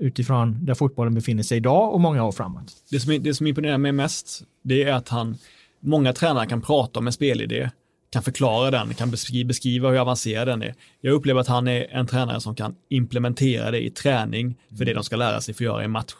[0.00, 2.72] utifrån där fotbollen befinner sig idag och många år framåt?
[2.90, 5.36] Det som, det som imponerar mig mest, det är att han,
[5.80, 7.70] många tränare kan prata om en spelidé
[8.14, 9.10] kan förklara den, kan
[9.46, 10.74] beskriva hur avancerad den är.
[11.00, 14.94] Jag upplever att han är en tränare som kan implementera det i träning för det
[14.94, 16.14] de ska lära sig för att göra i match.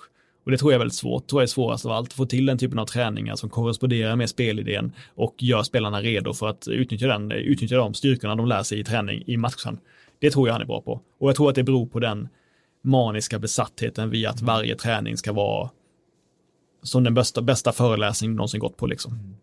[0.45, 2.27] Och det tror jag är väldigt svårt, tror jag är svårast av allt, att få
[2.27, 6.69] till den typen av träningar som korresponderar med spelidén och gör spelarna redo för att
[6.69, 9.79] utnyttja, den, utnyttja de styrkorna de lär sig i träning i matchen.
[10.21, 11.01] Det tror jag han är bra på.
[11.21, 12.29] Och jag tror att det beror på den
[12.85, 15.71] maniska besattheten vid att varje träning ska vara
[16.83, 18.87] som den bästa, bästa föreläsning någonsin gått på.
[18.87, 19.37] Liksom.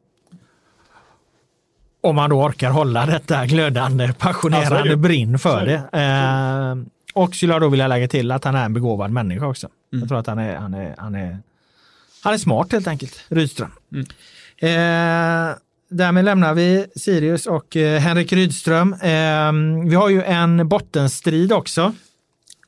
[2.02, 5.84] Om man då orkar hålla detta glödande, passionerande alltså, brinn för det.
[5.92, 6.00] det.
[6.00, 6.76] Eh,
[7.14, 9.68] och skulle jag då vilja lägga till att han är en begåvad människa också.
[9.68, 10.00] Mm.
[10.00, 11.40] Jag tror att han är, han är, han är,
[12.24, 13.72] han är smart helt enkelt, Rydström.
[13.92, 14.06] Mm.
[14.58, 15.56] Eh,
[15.90, 18.94] därmed lämnar vi Sirius och eh, Henrik Rydström.
[18.94, 19.52] Eh,
[19.90, 21.94] vi har ju en bottenstrid också.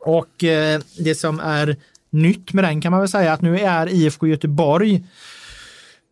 [0.03, 1.75] Och eh, det som är
[2.09, 5.03] nytt med den kan man väl säga att nu är IFK Göteborg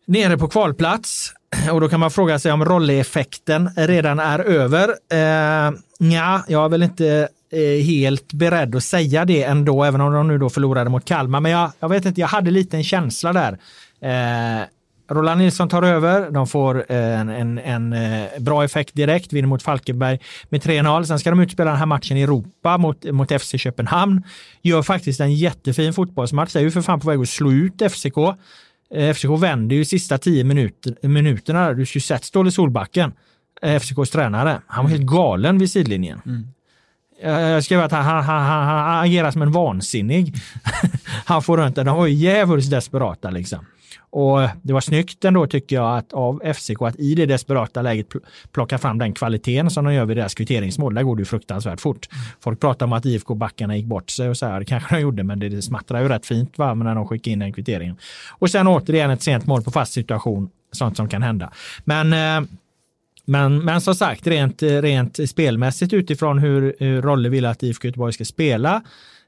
[0.06, 1.32] nere på kvalplats.
[1.72, 4.88] Och då kan man fråga sig om rolleffekten redan är över.
[5.12, 10.12] Eh, ja, jag är väl inte eh, helt beredd att säga det ändå, även om
[10.12, 11.40] de nu då förlorade mot Kalmar.
[11.40, 13.58] Men jag, jag vet inte, jag hade lite en känsla där.
[14.00, 14.66] Eh,
[15.14, 19.62] Roland Nilsson tar över, de får en, en, en, eh, bra effekt direkt, vinner mot
[19.62, 21.04] Falkenberg med 3-0.
[21.04, 24.22] Sen ska de utspela den här matchen i Europa mot, mot FC Köpenhamn.
[24.62, 27.82] Gör faktiskt en jättefin fotbollsmatch, det är ju för fan på väg att slå ut
[27.92, 28.16] FCK.
[28.94, 31.72] Eh, FCK vänder ju sista tio minuter, minuterna.
[31.72, 33.12] Du skulle sett Ståle Solbacken,
[33.62, 34.60] eh, FCKs tränare.
[34.66, 36.20] Han var helt galen vid sidlinjen.
[36.26, 36.46] Mm.
[37.24, 40.34] Jag skrev att han, han, han, han, agerar som en vansinnig.
[41.24, 41.86] han får runt den.
[41.86, 43.66] De var ju djävulskt desperata liksom.
[44.12, 48.06] Och det var snyggt ändå tycker jag att av FCK att i det desperata läget
[48.52, 50.94] plocka fram den kvaliteten som de gör vid deras kvitteringsmål.
[50.94, 52.08] Där går det ju fruktansvärt fort.
[52.40, 54.60] Folk pratar om att IFK-backarna gick bort sig och så här.
[54.60, 57.38] Det kanske de gjorde, men det smattrar ju rätt fint va, när de skickade in
[57.38, 57.96] den kvitteringen.
[58.38, 60.50] Och sen återigen ett sent mål på fast situation.
[60.72, 61.52] Sånt som kan hända.
[61.84, 62.48] Men eh,
[63.24, 68.12] men, men som sagt, rent, rent spelmässigt utifrån hur, hur Rolle vill att IFK Göteborg
[68.12, 68.80] ska spela Eh,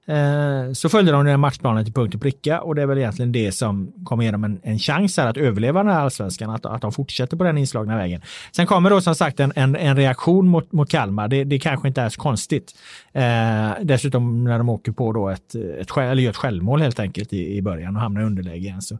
[0.06, 3.32] Eh, så följde de den matchplanen till punkt och pricka och det är väl egentligen
[3.32, 6.66] det som kommer ge dem en, en chans här att överleva den här allsvenskan, att,
[6.66, 8.20] att de fortsätter på den inslagna vägen.
[8.52, 11.88] Sen kommer då som sagt en, en, en reaktion mot, mot Kalmar, det, det kanske
[11.88, 12.74] inte är så konstigt.
[13.12, 17.32] Eh, dessutom när de åker på då ett, ett, eller gör ett självmål helt enkelt
[17.32, 18.82] i, i början och hamnar i underläge igen.
[18.82, 18.98] Så,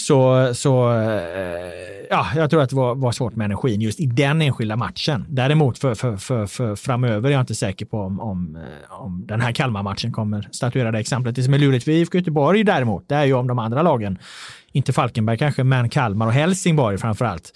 [0.00, 4.06] så, så eh, ja, jag tror att det var, var, svårt med energin just i
[4.06, 5.26] den enskilda matchen.
[5.28, 9.26] Däremot för, för, för, för framöver är jag inte säker på om, om, eh, om
[9.26, 11.36] den här Kalmar-matchen kommer statuera det exemplet.
[11.36, 14.18] Det som är lurigt för IFK Göteborg däremot, det är ju om de andra lagen,
[14.72, 17.52] inte Falkenberg kanske, men Kalmar och Helsingborg framför allt,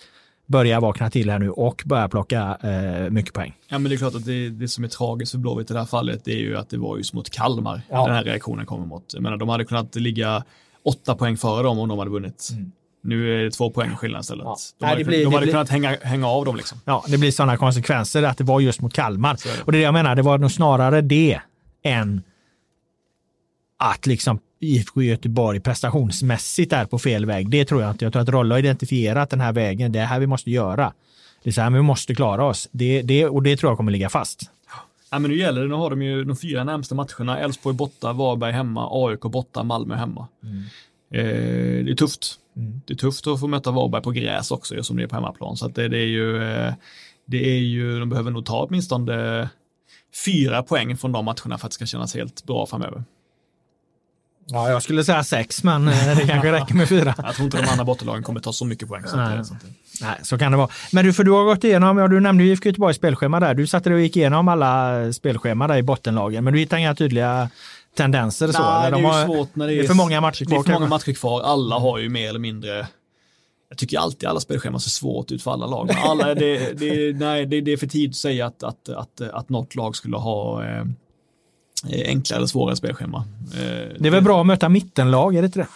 [0.47, 3.55] börjar vakna till här nu och börja plocka eh, mycket poäng.
[3.69, 5.79] Ja, men det är klart att det, det som är tragiskt för Blåvitt i det
[5.79, 8.07] här fallet, det är ju att det var just mot Kalmar ja.
[8.07, 9.05] den här reaktionen kommer mot.
[9.15, 10.45] Jag menar, de hade kunnat ligga
[10.85, 12.49] åtta poäng före dem om de hade vunnit.
[12.53, 12.73] Mm.
[13.03, 14.45] Nu är det två poäng skillnad istället.
[14.45, 14.57] Ja.
[14.79, 16.57] De, hade, blir, de hade blir, kunnat hänga, hänga av dem.
[16.57, 16.81] Liksom.
[16.85, 19.37] Ja, det blir sådana konsekvenser att det var just mot Kalmar.
[19.45, 19.63] Det.
[19.63, 21.41] Och det är det jag menar, det var nog snarare det
[21.83, 22.23] än
[23.79, 27.51] att liksom IFK Göteborg prestationsmässigt är på fel väg.
[27.51, 28.05] Det tror jag inte.
[28.05, 29.93] Jag tror att Rolle har identifierat den här vägen.
[29.93, 30.93] Det är här vi måste göra.
[31.43, 32.69] Det är så här vi måste klara oss.
[32.73, 34.51] Det, det, och det tror jag kommer ligga fast.
[35.15, 37.39] Ja, men nu gäller det, nu har de ju de fyra närmsta matcherna.
[37.39, 40.29] Elfsborg borta, Varberg hemma, AIK borta, Malmö hemma.
[40.43, 40.63] Mm.
[41.11, 42.39] Eh, det är tufft.
[42.57, 42.81] Mm.
[42.87, 45.57] Det är tufft att få möta Varberg på gräs också, som det är på hemmaplan.
[45.57, 46.75] Så det, det, är ju, eh,
[47.27, 49.49] det är ju, de behöver nog ta åtminstone
[50.25, 53.05] fyra poäng från de matcherna för att det ska kännas helt bra framöver.
[54.47, 57.15] Ja, jag skulle säga sex, men eh, det kanske räcker med fyra.
[57.17, 59.03] jag tror inte de andra bottenlagen kommer ta så mycket poäng.
[59.07, 59.39] Så Nej.
[59.39, 59.57] Det, så
[60.01, 60.69] Nej, så kan det vara.
[60.93, 63.55] Men du, för du har gått igenom, ja, du nämnde ju IFK Göteborgs spelschema där.
[63.55, 66.95] Du satte dig och gick igenom alla spelscheman där i bottenlagen, men du hittade inga
[66.95, 67.51] tydliga
[67.97, 68.63] tendenser Nej, så?
[68.63, 70.57] Nej, det är har, svårt när det är, det är för många matcher kvar.
[70.57, 71.43] Det är för många matcher kvar.
[71.43, 72.87] Alla har ju mer eller mindre
[73.69, 75.91] jag tycker alltid alla spelscheman ser svårt ut för alla lag.
[75.97, 79.49] Alla, det, det, nej, det, det är för tidigt att säga att, att, att, att
[79.49, 80.85] något lag skulle ha eh,
[82.07, 83.25] enklare eller svårare spelschema.
[83.55, 85.67] Eh, det är väl bra att möta mittenlag, är det inte det?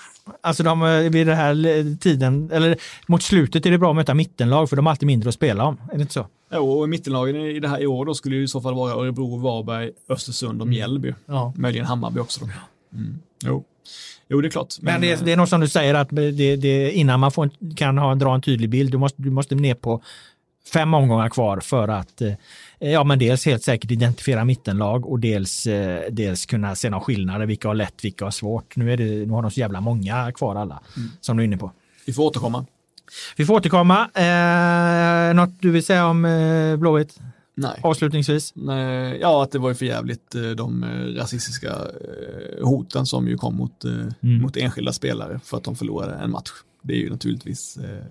[0.40, 2.76] Alltså de, eh, vid den här tiden, eller
[3.06, 5.64] mot slutet är det bra att möta mittenlag för de har alltid mindre att spela
[5.64, 5.80] om.
[5.92, 6.26] Är det inte så?
[6.52, 8.92] Jo, och mittenlagen i det här i år då skulle det i så fall vara
[8.92, 11.14] Örebro, Varberg, Östersund och Mjällby.
[11.26, 11.52] Ja.
[11.56, 12.40] Möjligen Hammarby också.
[12.40, 12.46] Då.
[12.98, 13.18] Mm.
[13.44, 13.64] Jo.
[14.28, 14.74] jo, det är klart.
[14.80, 17.32] Men, men det, är, det är nog som du säger att det, det, innan man
[17.32, 20.02] får, kan ha, dra en tydlig bild, du måste, du måste ner på
[20.72, 22.34] fem omgångar kvar för att eh,
[22.78, 27.46] ja, men dels helt säkert identifiera mittenlag och dels, eh, dels kunna se några skillnader,
[27.46, 28.76] vilka har lätt, vilka har svårt.
[28.76, 31.08] Nu, är det, nu har de så jävla många kvar alla, mm.
[31.20, 31.72] som du är inne på.
[32.06, 32.66] Vi får återkomma.
[33.36, 34.10] Vi får återkomma.
[34.14, 37.20] Eh, något du vill säga om eh, Blåvitt?
[37.54, 37.80] Nej.
[37.82, 38.52] Avslutningsvis?
[38.54, 40.84] Nej, ja, att det var ju för jävligt eh, de
[41.16, 41.76] rasistiska
[42.62, 44.12] hoten som ju kom mot, mm.
[44.42, 46.50] mot enskilda spelare för att de förlorade en match.
[46.82, 48.04] Det är ju naturligtvis eh,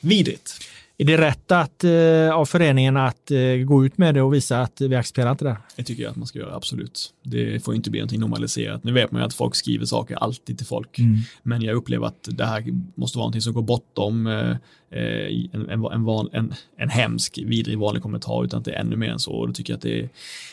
[0.00, 0.54] vidrigt.
[1.00, 4.60] Är det rätt att, eh, av föreningen att eh, gå ut med det och visa
[4.60, 5.56] att vi accepterar inte det?
[5.76, 7.14] Det tycker jag att man ska göra, absolut.
[7.22, 8.84] Det får inte bli någonting normaliserat.
[8.84, 11.18] Nu vet man ju att folk skriver saker alltid till folk, mm.
[11.42, 14.50] men jag upplever att det här måste vara någonting som går bortom eh,
[14.90, 18.80] eh en, en, en, van, en, en hemsk, vidrig vanlig kommentar, utan att det är
[18.80, 19.32] ännu mer än så.
[19.32, 20.08] Och då tycker jag att det är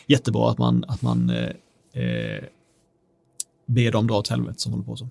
[0.08, 2.44] jättebra att man, att man eh, eh
[3.68, 5.10] be dem dra åt helvete som håller på så.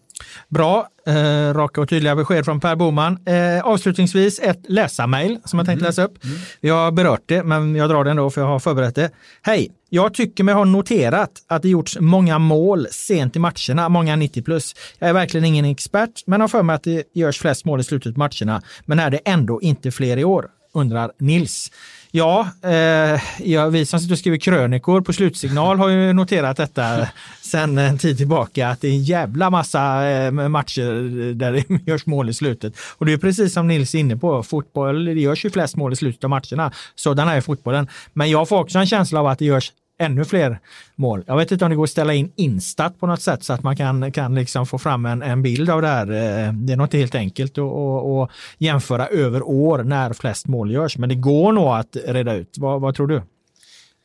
[0.48, 3.18] Bra, eh, raka och tydliga besked från Per Boman.
[3.26, 5.88] Eh, avslutningsvis ett läsarmail som jag tänkte mm.
[5.88, 6.24] läsa upp.
[6.24, 6.36] Mm.
[6.60, 9.10] Jag har berört det, men jag drar det ändå för jag har förberett det.
[9.42, 9.72] Hej!
[9.88, 14.42] Jag tycker mig ha noterat att det gjorts många mål sent i matcherna, många 90
[14.42, 14.74] plus.
[14.98, 17.84] Jag är verkligen ingen expert, men har för mig att det görs flest mål i
[17.84, 18.62] slutet på matcherna.
[18.84, 20.48] Men är det ändå inte fler i år?
[20.72, 21.70] Undrar Nils.
[22.10, 27.08] Ja, eh, ja, vi som sitter och skriver krönikor på slutsignal har ju noterat detta
[27.54, 32.06] sen en tid tillbaka att det är en jävla massa eh, matcher där det görs
[32.06, 32.74] mål i slutet.
[32.98, 35.92] Och det är precis som Nils är inne på, fotboll, det görs ju flest mål
[35.92, 36.72] i slutet av matcherna.
[36.94, 37.88] Sådan är fotbollen.
[38.12, 40.58] Men jag får också en känsla av att det görs ännu fler
[40.96, 41.24] mål.
[41.26, 43.62] Jag vet inte om det går att ställa in Instat på något sätt så att
[43.62, 46.06] man kan, kan liksom få fram en, en bild av det här.
[46.06, 50.98] Eh, det är nog inte helt enkelt att jämföra över år när flest mål görs,
[50.98, 52.58] men det går nog att reda ut.
[52.58, 53.22] Vad, vad tror du?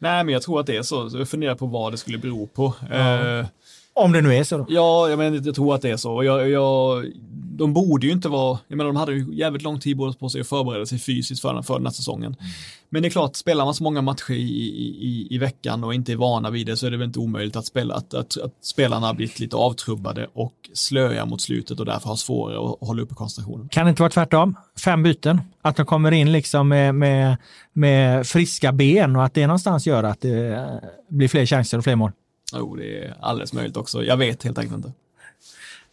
[0.02, 1.10] Nej, men jag tror att det är så.
[1.14, 2.74] Jag funderar på vad det skulle bero på.
[2.90, 3.40] Ja.
[3.40, 3.46] Uh,
[4.00, 4.66] om det nu är så då?
[4.70, 6.24] Ja, jag, menar, jag tror att det är så.
[6.24, 7.06] Jag, jag,
[7.60, 10.42] de borde ju inte vara, jag menar de hade ju jävligt lång tid på sig
[10.42, 12.36] att förbereda sig fysiskt för, för den här säsongen.
[12.90, 16.12] Men det är klart, spelar man så många matcher i, i, i veckan och inte
[16.12, 18.54] är vana vid det så är det väl inte omöjligt att, spela, att, att, att
[18.62, 23.02] spelarna har blivit lite avtrubbade och slöja mot slutet och därför har svårare att hålla
[23.02, 23.70] uppe koncentrationen.
[23.70, 24.56] Kan det inte vara tvärtom?
[24.86, 27.38] Fem byten, att de kommer in liksom med, med,
[27.74, 30.68] med friska ben och att det någonstans gör att det
[31.10, 32.12] blir fler chanser och fler mål.
[32.54, 34.04] Jo, det är alldeles möjligt också.
[34.04, 34.92] Jag vet helt enkelt inte.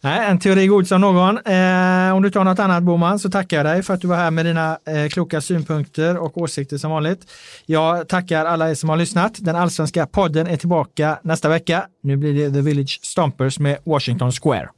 [0.01, 1.37] Nej, en teori god som någon.
[1.37, 4.15] Eh, om du tar något annat Boman så tackar jag dig för att du var
[4.15, 7.31] här med dina eh, kloka synpunkter och åsikter som vanligt.
[7.65, 9.37] Jag tackar alla er som har lyssnat.
[9.39, 11.87] Den allsvenska podden är tillbaka nästa vecka.
[12.03, 14.69] Nu blir det The Village Stompers med Washington Square.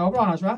[0.00, 0.52] Ja, bra annars va?